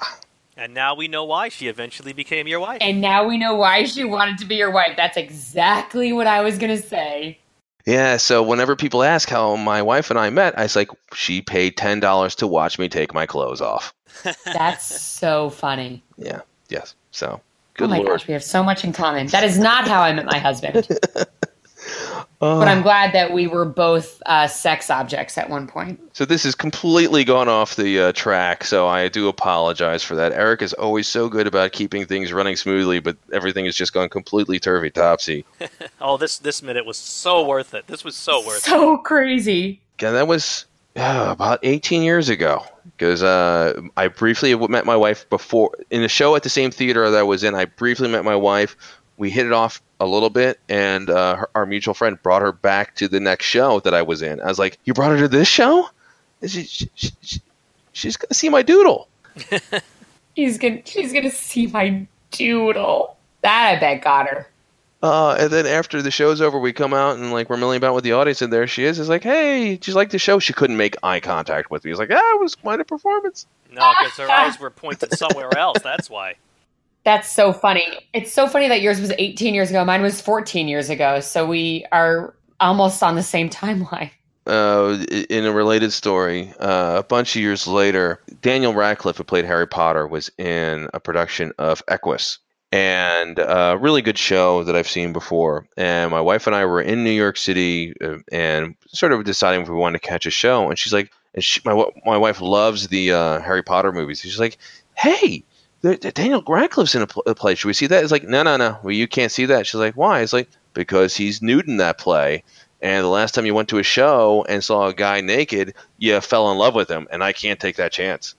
And 0.57 0.73
now 0.73 0.95
we 0.95 1.09
know 1.09 1.25
why 1.25 1.49
she 1.49 1.69
eventually 1.69 2.13
became 2.13 2.47
your 2.47 2.61
wife. 2.61 2.79
And 2.81 3.01
now 3.01 3.27
we 3.27 3.39
know 3.39 3.55
why 3.55 3.85
she 3.85 4.05
wanted 4.05 4.39
to 4.39 4.47
be 4.47 4.57
your 4.57 4.71
wife. 4.71 4.95
That's 4.97 5.17
exactly 5.17 6.13
what 6.13 6.27
I 6.27 6.43
was 6.43 6.59
going 6.59 6.81
to 6.81 6.87
say. 6.87 7.39
Yeah, 7.87 8.17
so 8.17 8.43
whenever 8.43 8.75
people 8.75 9.05
ask 9.05 9.29
how 9.29 9.55
my 9.55 9.81
wife 9.81 10.11
and 10.11 10.19
I 10.19 10.29
met, 10.31 10.59
I 10.59 10.65
was 10.65 10.75
like, 10.75 10.91
she 11.15 11.41
paid 11.41 11.77
ten 11.77 12.01
dollars 12.01 12.35
to 12.37 12.47
watch 12.47 12.79
me 12.79 12.89
take 12.89 13.15
my 13.15 13.27
clothes 13.27 13.61
off. 13.61 13.95
That's 14.45 14.85
so 14.85 15.51
funny. 15.51 16.03
Yeah, 16.19 16.41
yes. 16.69 16.97
So 17.13 17.41
oh 17.41 17.41
good 17.75 17.91
my 17.91 17.99
lord. 17.99 18.09
gosh, 18.09 18.27
we 18.27 18.33
have 18.35 18.43
so 18.45 18.65
much 18.65 18.85
in 18.85 18.93
common. 18.93 19.29
That 19.29 19.45
is 19.45 19.59
not 19.59 19.87
how 19.87 20.03
I 20.03 20.13
met 20.13 20.27
my 20.27 20.39
husband. 20.39 20.89
Oh. 22.41 22.59
But 22.59 22.69
I'm 22.69 22.83
glad 22.83 23.13
that 23.15 23.33
we 23.33 23.47
were 23.47 23.65
both 23.65 24.23
uh, 24.27 24.47
sex 24.47 24.91
objects 24.91 25.39
at 25.39 25.49
one 25.49 25.67
point. 25.67 26.01
So 26.13 26.25
this 26.25 26.45
has 26.45 26.55
completely 26.55 27.25
gone 27.25 27.49
off 27.49 27.77
the 27.77 28.01
uh, 28.01 28.13
track. 28.13 28.65
So 28.65 28.87
I 28.87 29.09
do 29.09 29.29
apologize 29.29 30.03
for 30.03 30.15
that. 30.17 30.33
Eric 30.33 30.63
is 30.63 30.73
always 30.75 31.09
so 31.09 31.29
good 31.29 31.47
about 31.47 31.73
keeping 31.73 32.07
things 32.07 32.33
running 32.33 32.57
smoothly, 32.57 33.01
but 33.01 33.17
everything 33.33 33.65
has 33.65 33.77
just 33.77 33.93
gone 33.93 34.09
completely 34.09 34.59
turvy 34.59 34.91
topsy. 34.91 35.45
Oh, 35.99 36.17
this 36.19 36.39
this 36.39 36.63
minute 36.63 36.85
was 36.85 36.99
so 36.99 37.45
worth 37.47 37.73
it. 37.75 37.87
This 37.87 38.05
was 38.05 38.15
so 38.15 38.45
worth 38.47 38.59
it. 38.59 38.65
So 38.65 38.99
crazy. 38.99 39.81
Yeah, 40.01 40.11
that 40.13 40.29
was 40.29 40.67
uh, 40.95 41.29
about 41.31 41.61
18 41.63 42.03
years 42.03 42.29
ago. 42.29 42.65
Because 42.85 43.23
uh, 43.23 43.81
I 43.97 44.09
briefly 44.09 44.55
met 44.69 44.87
my 44.87 44.97
wife 44.97 45.29
before 45.29 45.71
in 45.91 46.03
a 46.03 46.09
show 46.09 46.37
at 46.37 46.43
the 46.43 46.49
same 46.49 46.71
theater 46.71 47.11
that 47.11 47.19
I 47.19 47.23
was 47.23 47.45
in. 47.45 47.55
I 47.55 47.65
briefly 47.67 48.09
met 48.09 48.25
my 48.25 48.37
wife. 48.37 48.77
We 49.17 49.31
hit 49.31 49.47
it 49.47 49.53
off 49.53 49.83
a 49.99 50.07
little 50.07 50.31
bit, 50.31 50.61
and 50.69 51.09
uh, 51.09 51.37
her, 51.37 51.51
our 51.55 51.67
mutual 51.67 51.95
friend 51.95 52.23
brought 52.23 52.43
her 52.43 52.53
back 52.53 52.95
to 52.97 53.09
the 53.09 53.21
next 53.21 53.47
show 53.47 53.81
that 53.81 53.95
I 53.95 54.03
was 54.03 54.23
in. 54.23 54.41
I 54.41 54.47
was 54.47 54.59
like, 54.59 54.79
"You 54.85 54.95
brought 54.95 55.13
her 55.13 55.19
to 55.19 55.29
this 55.29 55.49
show? 55.49 55.89
She, 56.47 56.65
she, 56.65 56.91
she, 56.95 57.41
she's 57.93 58.17
gonna 58.17 58.35
see 58.35 58.49
my 58.49 58.63
doodle." 58.63 59.09
He's 60.35 60.59
gonna, 60.59 60.83
she's 60.85 61.15
gonna 61.15 61.31
see 61.31 61.67
my 61.67 62.07
doodle. 62.31 63.17
That 63.41 63.77
I 63.77 63.81
bet 63.81 64.03
got 64.03 64.29
her. 64.29 64.47
Uh, 65.03 65.37
and 65.39 65.51
then 65.51 65.67
after 65.67 66.03
the 66.03 66.11
show's 66.11 66.41
over, 66.41 66.59
we 66.59 66.73
come 66.73 66.93
out 66.93 67.17
and 67.17 67.33
like 67.33 67.49
we're 67.49 67.57
milling 67.57 67.79
about 67.79 67.95
with 67.95 68.05
the 68.05 68.13
audience, 68.13 68.43
and 68.43 68.53
there 68.53 68.67
she 68.67 68.85
is. 68.85 68.99
It's 68.99 69.09
like, 69.09 69.23
"Hey, 69.23 69.77
did 69.77 69.87
you 69.87 69.95
like 69.95 70.11
the 70.11 70.19
show?" 70.19 70.39
She 70.39 70.53
couldn't 70.53 70.77
make 70.77 70.97
eye 71.03 71.21
contact 71.21 71.71
with 71.71 71.85
me. 71.85 71.91
It's 71.91 72.01
like, 72.01 72.11
"Ah, 72.13 72.35
it 72.35 72.41
was 72.41 72.55
quite 72.55 72.81
a 72.81 72.85
performance." 72.85 73.47
No, 73.71 73.93
because 73.99 74.17
her 74.19 74.31
eyes 74.31 74.59
were 74.61 74.71
pointed 74.71 75.17
somewhere 75.17 75.57
else. 75.57 75.79
That's 75.83 76.11
why. 76.11 76.37
That's 77.07 77.31
so 77.31 77.53
funny. 77.53 77.87
It's 78.13 78.33
so 78.33 78.49
funny 78.49 78.67
that 78.67 78.81
yours 78.83 79.01
was 79.01 79.13
18 79.17 79.55
years 79.55 79.71
ago. 79.71 79.85
Mine 79.85 80.03
was 80.03 80.21
14 80.21 80.67
years 80.67 80.91
ago. 80.91 81.21
So 81.21 81.47
we 81.47 81.87
are 81.93 82.35
almost 82.59 83.01
on 83.01 83.15
the 83.15 83.23
same 83.23 83.49
timeline. 83.49 84.11
uh, 84.47 85.05
in 85.31 85.45
a 85.45 85.53
related 85.53 85.93
story, 85.93 86.53
uh, 86.59 86.97
a 86.99 87.05
bunch 87.05 87.37
of 87.37 87.43
years 87.43 87.69
later, 87.69 88.21
Daniel 88.43 88.75
Radcliffe, 88.75 89.19
who 89.19 89.25
played 89.25 89.45
Harry 89.45 89.69
Potter, 89.69 90.05
was 90.09 90.33
in 90.37 90.89
a 90.95 90.99
production 90.99 91.53
of 91.59 91.81
Equus. 91.87 92.41
And 92.73 93.39
a 93.39 93.79
really 93.81 94.03
good 94.03 94.19
show 94.19 94.65
that 94.65 94.75
I've 94.75 94.89
seen 94.89 95.13
before. 95.13 95.69
And 95.77 96.11
my 96.11 96.21
wife 96.21 96.49
and 96.49 96.57
I 96.57 96.65
were 96.65 96.81
in 96.81 97.05
New 97.05 97.13
York 97.13 97.37
City 97.37 97.95
uh, 98.03 98.19
and 98.33 98.75
sort 98.89 99.13
of 99.13 99.23
deciding 99.23 99.63
if 99.63 99.69
we 99.69 99.77
wanted 99.77 100.03
to 100.03 100.09
catch 100.09 100.27
a 100.27 100.31
show. 100.31 100.69
And 100.69 100.77
she's 100.77 100.93
like, 100.93 101.13
and 101.35 101.45
she, 101.45 101.61
my 101.65 101.85
my 102.05 102.17
wife 102.17 102.41
loves 102.41 102.89
the 102.89 103.13
uh, 103.13 103.41
Harry 103.41 103.63
Potter 103.63 103.93
movies. 103.93 104.21
She's 104.21 104.41
like, 104.41 104.59
hey, 104.97 105.45
Daniel 105.95 106.43
Radcliffe's 106.47 106.95
in 106.95 107.03
a, 107.03 107.07
pl- 107.07 107.23
a 107.27 107.35
play. 107.35 107.55
Should 107.55 107.69
we 107.69 107.75
see 107.75 107.87
that? 107.87 108.03
It's 108.03 108.13
like, 108.13 108.25
no, 108.25 108.43
no, 108.43 108.57
no. 108.57 108.79
Well, 108.83 108.93
you 108.93 109.07
can't 109.07 109.33
see 109.33 109.47
that. 109.47 109.67
She's 109.67 109.75
like, 109.75 109.95
why? 109.95 110.21
It's 110.21 110.33
like 110.33 110.49
because 110.75 111.17
he's 111.17 111.43
nude 111.43 111.69
in 111.69 111.79
that 111.79 111.99
play. 111.99 112.45
And 112.83 113.05
the 113.05 113.09
last 113.09 113.35
time 113.35 113.47
you 113.47 113.55
went 113.55 113.71
to 113.71 113.79
a 113.79 113.83
show 113.83 114.45
and 114.49 114.63
saw 114.63 114.87
a 114.87 114.95
guy 114.95 115.21
naked, 115.21 115.75
you 115.99 116.21
fell 116.21 116.51
in 116.53 116.59
love 116.59 116.75
with 116.75 116.91
him, 116.91 117.09
and 117.11 117.25
I 117.25 117.33
can't 117.33 117.59
take 117.59 117.77
that 117.77 117.91
chance. 117.91 118.35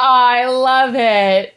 I 0.00 0.46
love 0.46 0.94
it. 0.94 1.54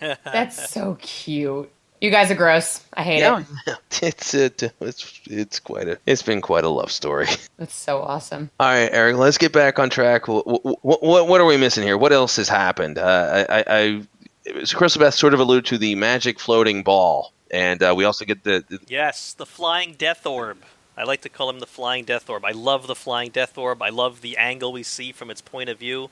That's 0.24 0.70
so 0.70 0.96
cute. 1.00 1.70
You 2.02 2.10
guys 2.10 2.32
are 2.32 2.34
gross. 2.34 2.84
I 2.92 3.04
hate 3.04 3.22
it. 3.22 3.78
it's 4.02 4.34
it, 4.34 4.62
it's 4.80 5.20
it's 5.30 5.60
quite 5.60 5.86
a 5.86 5.98
it's 6.04 6.22
been 6.22 6.40
quite 6.40 6.64
a 6.64 6.68
love 6.68 6.90
story. 6.90 7.28
That's 7.58 7.74
so 7.74 8.02
awesome. 8.02 8.50
All 8.58 8.66
right, 8.66 8.90
Eric, 8.92 9.16
let's 9.16 9.38
get 9.38 9.52
back 9.52 9.78
on 9.78 9.88
track. 9.88 10.26
What 10.26 10.44
what, 10.84 11.28
what 11.28 11.40
are 11.40 11.44
we 11.44 11.56
missing 11.58 11.84
here? 11.84 11.96
What 11.96 12.12
else 12.12 12.36
has 12.36 12.48
happened? 12.48 12.98
Uh, 12.98 13.46
I, 13.48 13.64
I, 13.68 14.02
I 14.46 14.64
Crystal 14.72 15.00
Beth 15.00 15.14
sort 15.14 15.34
of 15.34 15.40
alluded 15.40 15.66
to 15.66 15.78
the 15.78 15.94
magic 15.94 16.40
floating 16.40 16.82
ball, 16.82 17.32
and 17.50 17.82
uh, 17.82 17.94
we 17.96 18.04
also 18.04 18.24
get 18.24 18.44
the, 18.44 18.64
the 18.68 18.80
Yes, 18.88 19.32
the 19.34 19.46
flying 19.46 19.94
death 19.94 20.26
orb. 20.26 20.58
I 20.96 21.04
like 21.04 21.22
to 21.22 21.28
call 21.28 21.48
him 21.48 21.60
the 21.60 21.66
Flying 21.66 22.04
Death 22.04 22.28
Orb. 22.28 22.44
I 22.44 22.50
love 22.50 22.86
the 22.86 22.94
Flying 22.94 23.30
Death 23.30 23.56
Orb. 23.56 23.80
I 23.82 23.88
love 23.88 24.20
the 24.20 24.36
angle 24.36 24.72
we 24.72 24.82
see 24.82 25.12
from 25.12 25.30
its 25.30 25.40
point 25.40 25.70
of 25.70 25.78
view. 25.78 26.10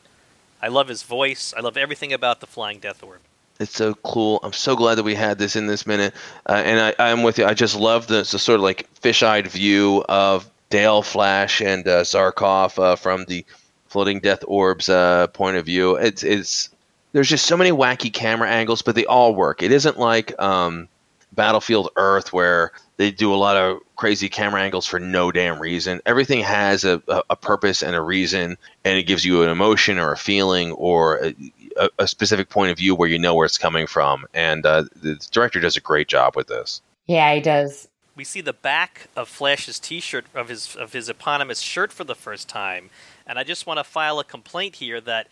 I 0.63 0.69
love 0.69 0.89
his 0.89 1.03
voice. 1.03 1.53
I 1.57 1.61
love 1.61 1.77
everything 1.77 2.13
about 2.13 2.41
the 2.41 2.47
Flying 2.47 2.79
Death 2.79 3.03
Orb. 3.03 3.21
It's 3.59 3.77
so 3.77 3.93
cool. 3.95 4.41
I'm 4.43 4.55
so 4.55 4.75
glad 4.75 4.95
that 4.95 5.03
we 5.03 5.15
had 5.15 5.39
this 5.39 5.55
in 5.55 5.67
this 5.67 5.87
minute. 5.87 6.15
Uh, 6.49 6.63
and 6.65 6.81
I, 6.81 7.11
I'm 7.11 7.23
with 7.23 7.39
you. 7.39 7.45
I 7.45 7.53
just 7.53 7.77
love 7.77 8.07
the, 8.07 8.17
the 8.17 8.39
sort 8.39 8.57
of 8.57 8.63
like 8.63 8.89
fish-eyed 8.95 9.47
view 9.49 10.03
of 10.09 10.49
Dale, 10.71 11.03
Flash, 11.03 11.61
and 11.61 11.87
uh, 11.87 12.03
Zarkov 12.03 12.83
uh, 12.83 12.97
from 12.97 13.27
the 13.27 13.45
floating 13.89 14.21
death 14.21 14.45
orb's 14.47 14.89
uh, 14.89 15.27
point 15.29 15.59
of 15.59 15.67
view. 15.67 15.97
It's 15.97 16.23
it's 16.23 16.71
there's 17.13 17.29
just 17.29 17.47
so 17.47 17.57
many 17.57 17.71
wacky 17.71 18.13
camera 18.13 18.49
angles, 18.49 18.83
but 18.83 18.95
they 18.95 19.07
all 19.07 19.35
work. 19.35 19.63
It 19.63 19.73
isn't 19.73 19.99
like 19.99 20.39
um, 20.41 20.89
Battlefield 21.33 21.91
Earth 21.97 22.33
where 22.33 22.73
they 22.97 23.11
do 23.11 23.33
a 23.33 23.37
lot 23.37 23.57
of 23.57 23.81
crazy 23.97 24.29
camera 24.29 24.63
angles 24.63 24.87
for 24.87 25.01
no 25.01 25.33
damn 25.33 25.59
reason. 25.59 26.01
Everything 26.07 26.41
has 26.41 26.85
a, 26.85 27.03
a, 27.09 27.23
a 27.31 27.37
purpose 27.37 27.83
and 27.83 27.97
a 27.97 28.01
reason, 28.01 28.57
and 28.85 28.99
it 28.99 29.05
gives 29.05 29.25
you 29.25 29.43
an 29.43 29.49
emotion 29.49 29.99
or 29.99 30.13
a 30.13 30.17
feeling 30.17 30.73
or 30.73 31.25
a, 31.79 31.89
a, 31.99 32.07
specific 32.07 32.49
point 32.49 32.71
of 32.71 32.79
view 32.79 32.95
where 32.95 33.09
you 33.09 33.19
know 33.19 33.35
where 33.35 33.47
it's 33.47 33.59
coming 33.59 33.87
from. 33.87 34.27
And 34.35 34.67
uh, 34.67 34.85
the 34.97 35.15
director 35.31 35.61
does 35.61 35.77
a 35.77 35.81
great 35.81 36.09
job 36.09 36.37
with 36.37 36.49
this. 36.49 36.83
Yeah, 37.07 37.35
he 37.35 37.41
does. 37.41 37.89
We 38.17 38.25
see 38.25 38.41
the 38.41 38.53
back 38.53 39.09
of 39.17 39.29
Flash's 39.29 39.79
T-shirt 39.79 40.27
of 40.35 40.49
his 40.49 40.77
of 40.77 40.93
his 40.93 41.09
eponymous 41.09 41.61
shirt 41.61 41.93
for 41.93 42.05
the 42.05 42.15
first 42.15 42.49
time, 42.49 42.91
and 43.27 43.39
I 43.39 43.45
just 43.45 43.67
want 43.67 43.79
to 43.79 43.85
file 43.85 44.19
a 44.19 44.25
complaint 44.25 44.77
here 44.77 45.01
that 45.01 45.29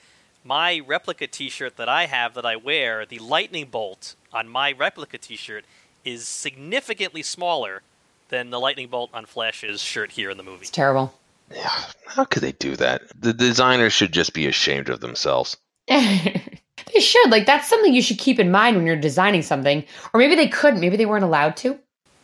my 0.48 0.80
replica 0.84 1.26
T-shirt 1.26 1.76
that 1.76 1.90
I 1.90 2.06
have 2.06 2.32
that 2.32 2.46
I 2.46 2.56
wear, 2.56 3.04
the 3.04 3.18
lightning 3.18 3.66
bolt 3.66 4.16
on 4.32 4.48
my 4.48 4.72
replica 4.72 5.18
T-shirt 5.18 5.66
is 6.06 6.26
significantly 6.26 7.22
smaller 7.22 7.82
than 8.30 8.48
the 8.48 8.58
lightning 8.58 8.88
bolt 8.88 9.10
on 9.12 9.26
Flash's 9.26 9.82
shirt 9.82 10.12
here 10.12 10.30
in 10.30 10.38
the 10.38 10.42
movie. 10.42 10.62
It's 10.62 10.70
terrible. 10.70 11.12
Yeah, 11.54 11.70
how 12.06 12.24
could 12.24 12.42
they 12.42 12.52
do 12.52 12.76
that? 12.76 13.02
The 13.20 13.34
designers 13.34 13.92
should 13.92 14.12
just 14.12 14.32
be 14.32 14.46
ashamed 14.46 14.88
of 14.88 15.00
themselves. 15.00 15.58
they 15.88 16.40
should. 16.98 17.30
Like 17.30 17.44
that's 17.44 17.68
something 17.68 17.92
you 17.92 18.02
should 18.02 18.18
keep 18.18 18.38
in 18.38 18.50
mind 18.50 18.76
when 18.76 18.86
you're 18.86 18.96
designing 18.96 19.42
something. 19.42 19.84
Or 20.14 20.18
maybe 20.18 20.34
they 20.34 20.48
couldn't. 20.48 20.80
Maybe 20.80 20.96
they 20.96 21.06
weren't 21.06 21.24
allowed 21.24 21.56
to. 21.58 21.78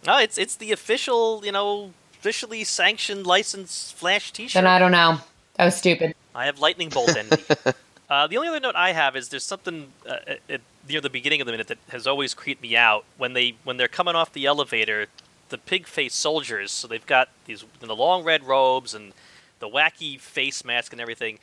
No, 0.06 0.18
it's 0.18 0.36
it's 0.36 0.56
the 0.56 0.72
official, 0.72 1.42
you 1.44 1.52
know, 1.52 1.92
officially 2.18 2.64
sanctioned 2.64 3.26
licensed 3.26 3.94
Flash 3.94 4.32
T-shirt. 4.32 4.62
Then 4.62 4.66
I 4.66 4.78
don't 4.78 4.92
know. 4.92 5.18
That 5.56 5.66
was 5.66 5.76
stupid. 5.76 6.14
I 6.34 6.46
have 6.46 6.58
lightning 6.58 6.88
bolt 6.88 7.16
envy. 7.16 7.42
uh, 8.14 8.26
the 8.28 8.36
only 8.36 8.48
other 8.48 8.60
note 8.60 8.76
I 8.76 8.92
have 8.92 9.16
is 9.16 9.28
there's 9.30 9.44
something 9.44 9.92
uh, 10.08 10.36
at, 10.48 10.60
near 10.88 11.00
the 11.00 11.10
beginning 11.10 11.40
of 11.40 11.46
the 11.46 11.52
minute 11.52 11.66
that 11.66 11.78
has 11.88 12.06
always 12.06 12.32
creeped 12.32 12.62
me 12.62 12.76
out 12.76 13.04
when 13.18 13.32
they 13.32 13.56
when 13.64 13.76
they're 13.76 13.88
coming 13.88 14.14
off 14.14 14.32
the 14.32 14.46
elevator. 14.46 15.06
The 15.50 15.58
pig-faced 15.58 16.16
soldiers, 16.16 16.72
so 16.72 16.88
they've 16.88 17.06
got 17.06 17.28
these 17.44 17.64
the 17.80 17.94
long 17.94 18.24
red 18.24 18.44
robes 18.44 18.94
and 18.94 19.12
the 19.58 19.68
wacky 19.68 20.18
face 20.18 20.64
mask 20.64 20.92
and 20.92 21.00
everything, 21.00 21.38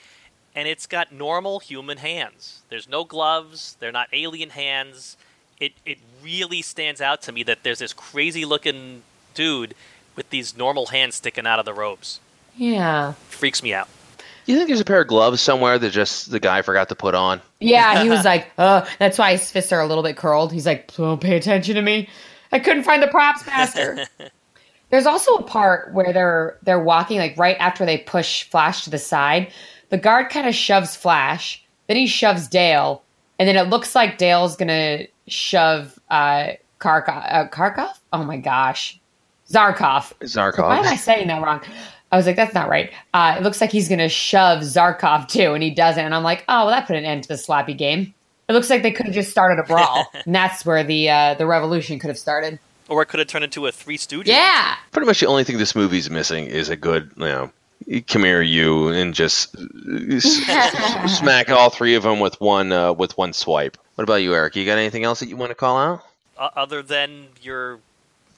and 0.55 0.67
it's 0.67 0.88
got 0.88 1.12
normal 1.12 1.60
human 1.60 1.97
hands. 1.97 2.62
There's 2.69 2.89
no 2.89 3.03
gloves. 3.03 3.77
They're 3.79 3.91
not 3.91 4.07
alien 4.12 4.49
hands. 4.49 5.17
It 5.60 5.73
it 5.86 5.99
really 6.23 6.62
stands 6.62 6.99
out 6.99 7.21
to 7.23 7.31
me 7.31 7.43
that 7.43 7.63
there's 7.63 7.79
this 7.79 7.93
crazy 7.93 8.43
looking 8.43 9.03
dude 9.34 9.75
with 10.15 10.29
these 10.29 10.57
normal 10.57 10.88
hands 10.88 11.15
sticking 11.15 11.45
out 11.45 11.60
of 11.60 11.65
the 11.65 11.73
robes. 11.73 12.19
Yeah. 12.57 13.13
Freaks 13.29 13.62
me 13.63 13.73
out. 13.73 13.88
You 14.51 14.57
think 14.57 14.67
there's 14.67 14.81
a 14.81 14.85
pair 14.85 14.99
of 15.01 15.07
gloves 15.07 15.39
somewhere 15.39 15.79
that 15.79 15.91
just 15.91 16.29
the 16.29 16.39
guy 16.39 16.61
forgot 16.61 16.89
to 16.89 16.95
put 16.95 17.15
on? 17.15 17.41
Yeah, 17.61 18.03
he 18.03 18.09
was 18.09 18.25
like, 18.25 18.51
"Uh, 18.57 18.85
that's 18.99 19.17
why 19.17 19.31
his 19.31 19.49
fists 19.49 19.71
are 19.71 19.79
a 19.79 19.87
little 19.87 20.03
bit 20.03 20.17
curled." 20.17 20.51
He's 20.51 20.65
like, 20.65 20.93
"Don't 20.93 21.21
pay 21.21 21.37
attention 21.37 21.75
to 21.75 21.81
me. 21.81 22.09
I 22.51 22.59
couldn't 22.59 22.83
find 22.83 23.01
the 23.01 23.07
props 23.07 23.45
master." 23.45 24.05
There's 24.89 25.05
also 25.05 25.35
a 25.35 25.43
part 25.43 25.93
where 25.93 26.11
they're 26.11 26.57
they're 26.63 26.83
walking 26.83 27.17
like 27.17 27.37
right 27.37 27.55
after 27.61 27.85
they 27.85 27.99
push 27.99 28.43
Flash 28.43 28.83
to 28.83 28.89
the 28.89 28.97
side. 28.97 29.53
The 29.87 29.97
guard 29.97 30.29
kind 30.29 30.45
of 30.47 30.53
shoves 30.53 30.97
Flash, 30.97 31.63
then 31.87 31.95
he 31.95 32.07
shoves 32.07 32.49
Dale, 32.49 33.01
and 33.39 33.47
then 33.47 33.55
it 33.55 33.69
looks 33.69 33.95
like 33.95 34.17
Dale's 34.17 34.57
gonna 34.57 35.07
shove 35.27 35.97
uh, 36.09 36.49
Karkov. 36.79 37.25
Uh, 37.33 37.47
Karkov? 37.47 37.93
Oh 38.11 38.25
my 38.25 38.35
gosh, 38.35 38.99
Zarkov. 39.49 40.11
Zarkov. 40.23 40.63
Why 40.67 40.79
am 40.79 40.87
I 40.87 40.97
saying 40.97 41.27
that 41.27 41.41
wrong? 41.41 41.61
I 42.12 42.17
was 42.17 42.26
like, 42.26 42.36
that's 42.36 42.54
not 42.54 42.67
right. 42.69 42.91
Uh, 43.13 43.36
it 43.38 43.43
looks 43.43 43.62
like 43.62 43.71
he's 43.71 43.88
going 43.88 44.00
to 44.00 44.10
shove 44.10 44.60
Zarkov 44.62 45.28
too, 45.28 45.54
and 45.54 45.63
he 45.63 45.71
doesn't. 45.71 46.04
And 46.04 46.13
I'm 46.13 46.24
like, 46.24 46.43
oh, 46.50 46.65
well, 46.65 46.67
that 46.67 46.88
put 46.88 46.95
an 46.97 47.06
end 47.06 47.24
to 47.24 47.30
the 47.30 47.38
sloppy 47.38 47.74
game. 47.74 48.13
It 48.50 48.54
looks 48.54 48.69
like 48.69 48.84
they 48.84 48.91
could 48.91 49.06
have 49.06 49.15
just 49.15 49.32
started 49.32 49.60
a 49.60 49.63
brawl, 49.63 50.06
and 50.26 50.36
that's 50.36 50.65
where 50.65 50.84
the 50.84 51.10
uh, 51.10 51.34
the 51.36 51.45
revolution 51.45 52.00
could 52.00 52.10
have 52.10 52.19
started. 52.19 52.60
Or 52.89 53.02
it 53.02 53.06
could 53.06 53.19
have 53.19 53.30
turned 53.30 53.45
into 53.45 53.65
a 53.67 53.71
Three 53.71 53.97
Stooges. 53.97 54.28
Yeah. 54.28 54.76
Pretty 54.91 55.06
much 55.06 55.21
the 55.21 55.28
only 55.28 55.45
thing 55.45 55.58
this 55.58 55.76
movie's 55.76 56.10
missing 56.10 56.47
is 56.47 56.67
a 56.67 56.76
good, 56.76 57.10
you 57.15 57.24
know, 57.24 57.52
come 58.08 58.26
here, 58.26 58.41
you, 58.41 58.89
and 58.89 59.13
just 59.13 59.56
s- 59.56 61.17
smack 61.19 61.50
all 61.50 61.69
three 61.69 61.95
of 61.95 62.04
them 62.04 62.19
with 62.19 62.39
one 62.41 62.74
uh, 62.74 62.91
with 62.91 63.17
one 63.17 63.32
swipe. 63.32 63.78
What 63.95 64.04
about 64.04 64.15
you, 64.15 64.36
Eric? 64.36 64.58
You 64.58 64.65
got 64.65 64.78
anything 64.78 65.06
else 65.06 65.21
that 65.21 65.30
you 65.30 65.38
want 65.38 65.52
to 65.52 65.56
call 65.56 65.78
out? 65.78 66.04
Uh, 66.38 66.50
other 66.56 66.82
than 66.82 67.28
your 67.41 67.80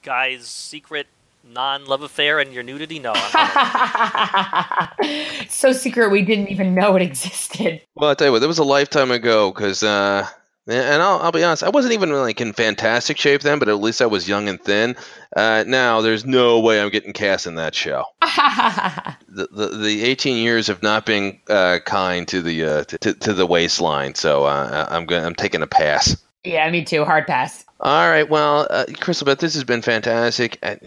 guy's 0.02 0.46
secret 0.46 1.08
non-love 1.46 2.02
affair 2.02 2.38
and 2.38 2.52
your 2.52 2.62
nudity? 2.62 2.98
No. 2.98 3.14
so 5.48 5.72
secret 5.72 6.10
we 6.10 6.22
didn't 6.22 6.48
even 6.48 6.74
know 6.74 6.96
it 6.96 7.02
existed. 7.02 7.80
Well, 7.94 8.10
I'll 8.10 8.16
tell 8.16 8.28
you 8.28 8.32
what, 8.32 8.40
that 8.40 8.48
was 8.48 8.58
a 8.58 8.64
lifetime 8.64 9.10
ago 9.10 9.52
because, 9.52 9.82
uh, 9.82 10.26
and 10.66 11.02
I'll, 11.02 11.18
I'll, 11.18 11.32
be 11.32 11.44
honest, 11.44 11.62
I 11.62 11.68
wasn't 11.68 11.94
even 11.94 12.12
like 12.12 12.40
in 12.40 12.54
fantastic 12.54 13.18
shape 13.18 13.42
then, 13.42 13.58
but 13.58 13.68
at 13.68 13.80
least 13.80 14.00
I 14.00 14.06
was 14.06 14.28
young 14.28 14.48
and 14.48 14.60
thin. 14.60 14.96
Uh, 15.36 15.64
now 15.66 16.00
there's 16.00 16.24
no 16.24 16.60
way 16.60 16.80
I'm 16.80 16.90
getting 16.90 17.12
cast 17.12 17.46
in 17.46 17.56
that 17.56 17.74
show. 17.74 18.04
the, 18.22 19.48
the, 19.50 19.66
the 19.76 20.04
18 20.04 20.38
years 20.38 20.70
of 20.70 20.82
not 20.82 21.04
being 21.04 21.40
uh, 21.48 21.80
kind 21.84 22.26
to 22.28 22.40
the 22.40 22.64
uh, 22.64 22.84
to, 22.84 23.12
to 23.12 23.34
the 23.34 23.46
waistline, 23.46 24.14
so 24.14 24.44
uh, 24.44 24.86
I'm 24.88 25.04
going 25.04 25.24
I'm 25.24 25.34
taking 25.34 25.60
a 25.60 25.66
pass. 25.66 26.16
Yeah, 26.44 26.70
me 26.70 26.84
too. 26.84 27.04
Hard 27.04 27.26
pass. 27.26 27.64
All 27.84 28.08
right. 28.08 28.28
Well, 28.28 28.66
uh, 28.70 28.86
Crystal 28.98 29.26
Beth, 29.26 29.38
this 29.38 29.52
has 29.52 29.62
been 29.62 29.82
fantastic 29.82 30.58
and, 30.62 30.80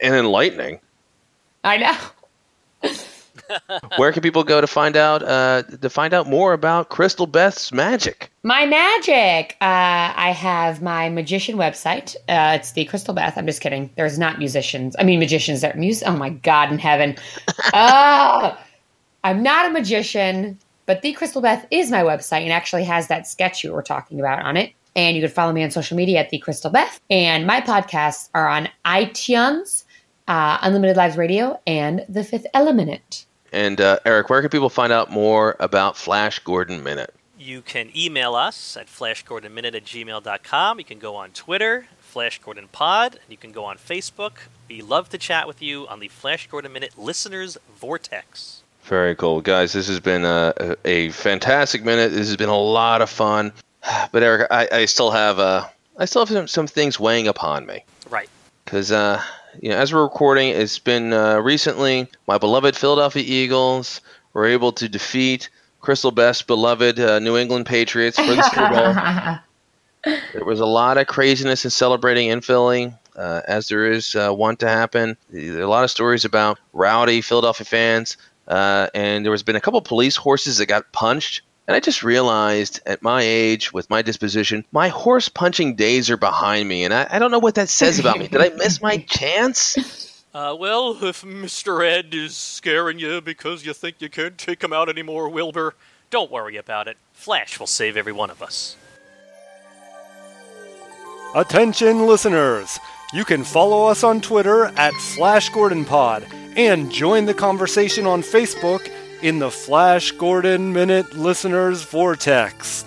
and 0.00 0.14
enlightening. 0.14 0.80
I 1.62 1.76
know. 1.76 2.90
Where 3.96 4.12
can 4.12 4.22
people 4.22 4.44
go 4.44 4.60
to 4.60 4.66
find 4.66 4.96
out 4.96 5.22
uh, 5.22 5.62
to 5.62 5.90
find 5.90 6.14
out 6.14 6.26
more 6.26 6.54
about 6.54 6.88
Crystal 6.88 7.26
Beth's 7.26 7.70
magic? 7.70 8.30
My 8.42 8.64
magic. 8.64 9.56
Uh, 9.60 10.12
I 10.16 10.32
have 10.34 10.80
my 10.80 11.10
magician 11.10 11.56
website. 11.56 12.16
Uh, 12.28 12.56
it's 12.58 12.72
the 12.72 12.86
Crystal 12.86 13.14
Beth. 13.14 13.36
I'm 13.36 13.46
just 13.46 13.60
kidding. 13.60 13.90
There's 13.96 14.18
not 14.18 14.38
musicians. 14.38 14.96
I 14.98 15.04
mean, 15.04 15.18
magicians. 15.18 15.60
There. 15.60 15.74
Mus- 15.76 16.02
oh 16.04 16.16
my 16.16 16.30
God 16.30 16.72
in 16.72 16.78
heaven. 16.78 17.16
oh, 17.74 18.58
I'm 19.24 19.42
not 19.42 19.66
a 19.66 19.70
magician, 19.70 20.58
but 20.86 21.02
the 21.02 21.12
Crystal 21.12 21.42
Beth 21.42 21.66
is 21.70 21.90
my 21.90 22.02
website 22.02 22.42
and 22.42 22.52
actually 22.52 22.84
has 22.84 23.08
that 23.08 23.26
sketch 23.26 23.64
you 23.64 23.72
were 23.72 23.82
talking 23.82 24.18
about 24.20 24.42
on 24.42 24.56
it. 24.56 24.72
And 24.98 25.14
you 25.14 25.22
can 25.22 25.30
follow 25.30 25.52
me 25.52 25.62
on 25.62 25.70
social 25.70 25.96
media 25.96 26.18
at 26.18 26.30
the 26.30 26.38
Crystal 26.40 26.72
Beth. 26.72 27.00
And 27.08 27.46
my 27.46 27.60
podcasts 27.60 28.30
are 28.34 28.48
on 28.48 28.68
iTunes, 28.84 29.84
uh, 30.26 30.58
Unlimited 30.60 30.96
Lives 30.96 31.16
Radio, 31.16 31.60
and 31.68 32.04
The 32.08 32.24
Fifth 32.24 32.46
Element. 32.52 33.24
And 33.52 33.80
uh, 33.80 34.00
Eric, 34.04 34.28
where 34.28 34.40
can 34.40 34.50
people 34.50 34.68
find 34.68 34.92
out 34.92 35.08
more 35.08 35.54
about 35.60 35.96
Flash 35.96 36.40
Gordon 36.40 36.82
Minute? 36.82 37.14
You 37.38 37.62
can 37.62 37.92
email 37.96 38.34
us 38.34 38.76
at 38.76 38.88
flashgordonminute 38.88 39.76
at 39.76 39.84
gmail.com. 39.84 40.78
You 40.80 40.84
can 40.84 40.98
go 40.98 41.14
on 41.14 41.30
Twitter, 41.30 41.86
Flash 42.00 42.40
Gordon 42.40 42.66
Pod, 42.66 43.12
and 43.12 43.30
you 43.30 43.36
can 43.36 43.52
go 43.52 43.64
on 43.64 43.78
Facebook. 43.78 44.32
We 44.68 44.82
love 44.82 45.10
to 45.10 45.18
chat 45.18 45.46
with 45.46 45.62
you 45.62 45.86
on 45.86 46.00
the 46.00 46.08
Flash 46.08 46.48
Gordon 46.48 46.72
Minute 46.72 46.98
Listeners 46.98 47.56
Vortex. 47.76 48.64
Very 48.82 49.14
cool, 49.14 49.42
guys. 49.42 49.74
This 49.74 49.86
has 49.86 50.00
been 50.00 50.24
a, 50.24 50.76
a 50.84 51.10
fantastic 51.10 51.84
minute. 51.84 52.10
This 52.10 52.26
has 52.26 52.36
been 52.36 52.48
a 52.48 52.58
lot 52.58 53.00
of 53.00 53.08
fun. 53.08 53.52
But 54.12 54.22
Eric, 54.22 54.48
I, 54.50 54.68
I 54.70 54.84
still 54.84 55.10
have 55.10 55.38
uh, 55.38 55.66
I 55.96 56.04
still 56.04 56.24
have 56.24 56.28
some, 56.28 56.48
some 56.48 56.66
things 56.66 57.00
weighing 57.00 57.28
upon 57.28 57.66
me. 57.66 57.84
Right. 58.10 58.28
Because 58.64 58.92
uh, 58.92 59.22
you 59.60 59.70
know, 59.70 59.76
as 59.76 59.92
we're 59.92 60.02
recording, 60.02 60.50
it's 60.50 60.78
been 60.78 61.12
uh, 61.12 61.38
recently 61.38 62.08
my 62.26 62.38
beloved 62.38 62.76
Philadelphia 62.76 63.22
Eagles 63.26 64.00
were 64.32 64.46
able 64.46 64.72
to 64.72 64.88
defeat 64.88 65.50
Crystal 65.80 66.10
Beth's 66.10 66.42
beloved 66.42 67.00
uh, 67.00 67.18
New 67.18 67.36
England 67.36 67.66
Patriots 67.66 68.18
for 68.18 68.34
the 68.34 68.42
Super 68.42 68.68
Bowl. 68.68 70.14
there 70.32 70.44
was 70.44 70.60
a 70.60 70.66
lot 70.66 70.98
of 70.98 71.06
craziness 71.06 71.64
in 71.64 71.70
celebrating 71.70 72.28
in 72.28 72.40
Philly, 72.40 72.92
uh, 73.16 73.42
as 73.46 73.68
there 73.68 73.90
is 73.90 74.14
uh, 74.14 74.32
want 74.34 74.60
to 74.60 74.68
happen. 74.68 75.16
There 75.30 75.58
are 75.58 75.62
a 75.62 75.68
lot 75.68 75.84
of 75.84 75.90
stories 75.90 76.24
about 76.24 76.58
rowdy 76.72 77.20
Philadelphia 77.20 77.64
fans, 77.64 78.16
uh, 78.46 78.88
and 78.94 79.24
there 79.24 79.32
has 79.32 79.42
been 79.42 79.56
a 79.56 79.60
couple 79.60 79.80
police 79.82 80.16
horses 80.16 80.58
that 80.58 80.66
got 80.66 80.92
punched. 80.92 81.42
And 81.68 81.76
I 81.76 81.80
just 81.80 82.02
realized 82.02 82.80
at 82.86 83.02
my 83.02 83.20
age, 83.20 83.74
with 83.74 83.90
my 83.90 84.00
disposition, 84.00 84.64
my 84.72 84.88
horse 84.88 85.28
punching 85.28 85.74
days 85.74 86.08
are 86.08 86.16
behind 86.16 86.66
me. 86.66 86.84
And 86.84 86.94
I, 86.94 87.06
I 87.10 87.18
don't 87.18 87.30
know 87.30 87.40
what 87.40 87.56
that 87.56 87.68
says 87.68 87.98
about 87.98 88.18
me. 88.18 88.26
Did 88.26 88.40
I 88.40 88.48
miss 88.56 88.80
my 88.80 88.96
chance? 89.08 90.24
Uh, 90.32 90.56
well, 90.58 90.96
if 91.04 91.20
Mr. 91.20 91.86
Ed 91.86 92.14
is 92.14 92.34
scaring 92.34 92.98
you 92.98 93.20
because 93.20 93.66
you 93.66 93.74
think 93.74 93.96
you 94.00 94.08
can't 94.08 94.38
take 94.38 94.64
him 94.64 94.72
out 94.72 94.88
anymore, 94.88 95.28
Wilbur, 95.28 95.74
don't 96.08 96.30
worry 96.30 96.56
about 96.56 96.88
it. 96.88 96.96
Flash 97.12 97.60
will 97.60 97.66
save 97.66 97.98
every 97.98 98.12
one 98.12 98.30
of 98.30 98.42
us. 98.42 98.74
Attention, 101.34 102.06
listeners! 102.06 102.78
You 103.12 103.26
can 103.26 103.44
follow 103.44 103.88
us 103.88 104.02
on 104.02 104.22
Twitter 104.22 104.66
at 104.78 104.94
Flash 104.94 105.50
Gordon 105.50 105.84
Pod 105.84 106.26
and 106.56 106.90
join 106.90 107.26
the 107.26 107.34
conversation 107.34 108.06
on 108.06 108.22
Facebook 108.22 108.90
in 109.22 109.38
the 109.38 109.50
Flash 109.50 110.12
Gordon 110.12 110.72
Minute 110.72 111.14
Listeners 111.16 111.82
Vortex. 111.82 112.84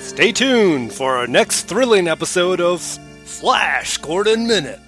Stay 0.00 0.32
tuned 0.32 0.92
for 0.92 1.16
our 1.16 1.26
next 1.26 1.62
thrilling 1.64 2.08
episode 2.08 2.60
of 2.60 2.80
Flash 2.80 3.96
Gordon 3.98 4.46
Minute. 4.46 4.80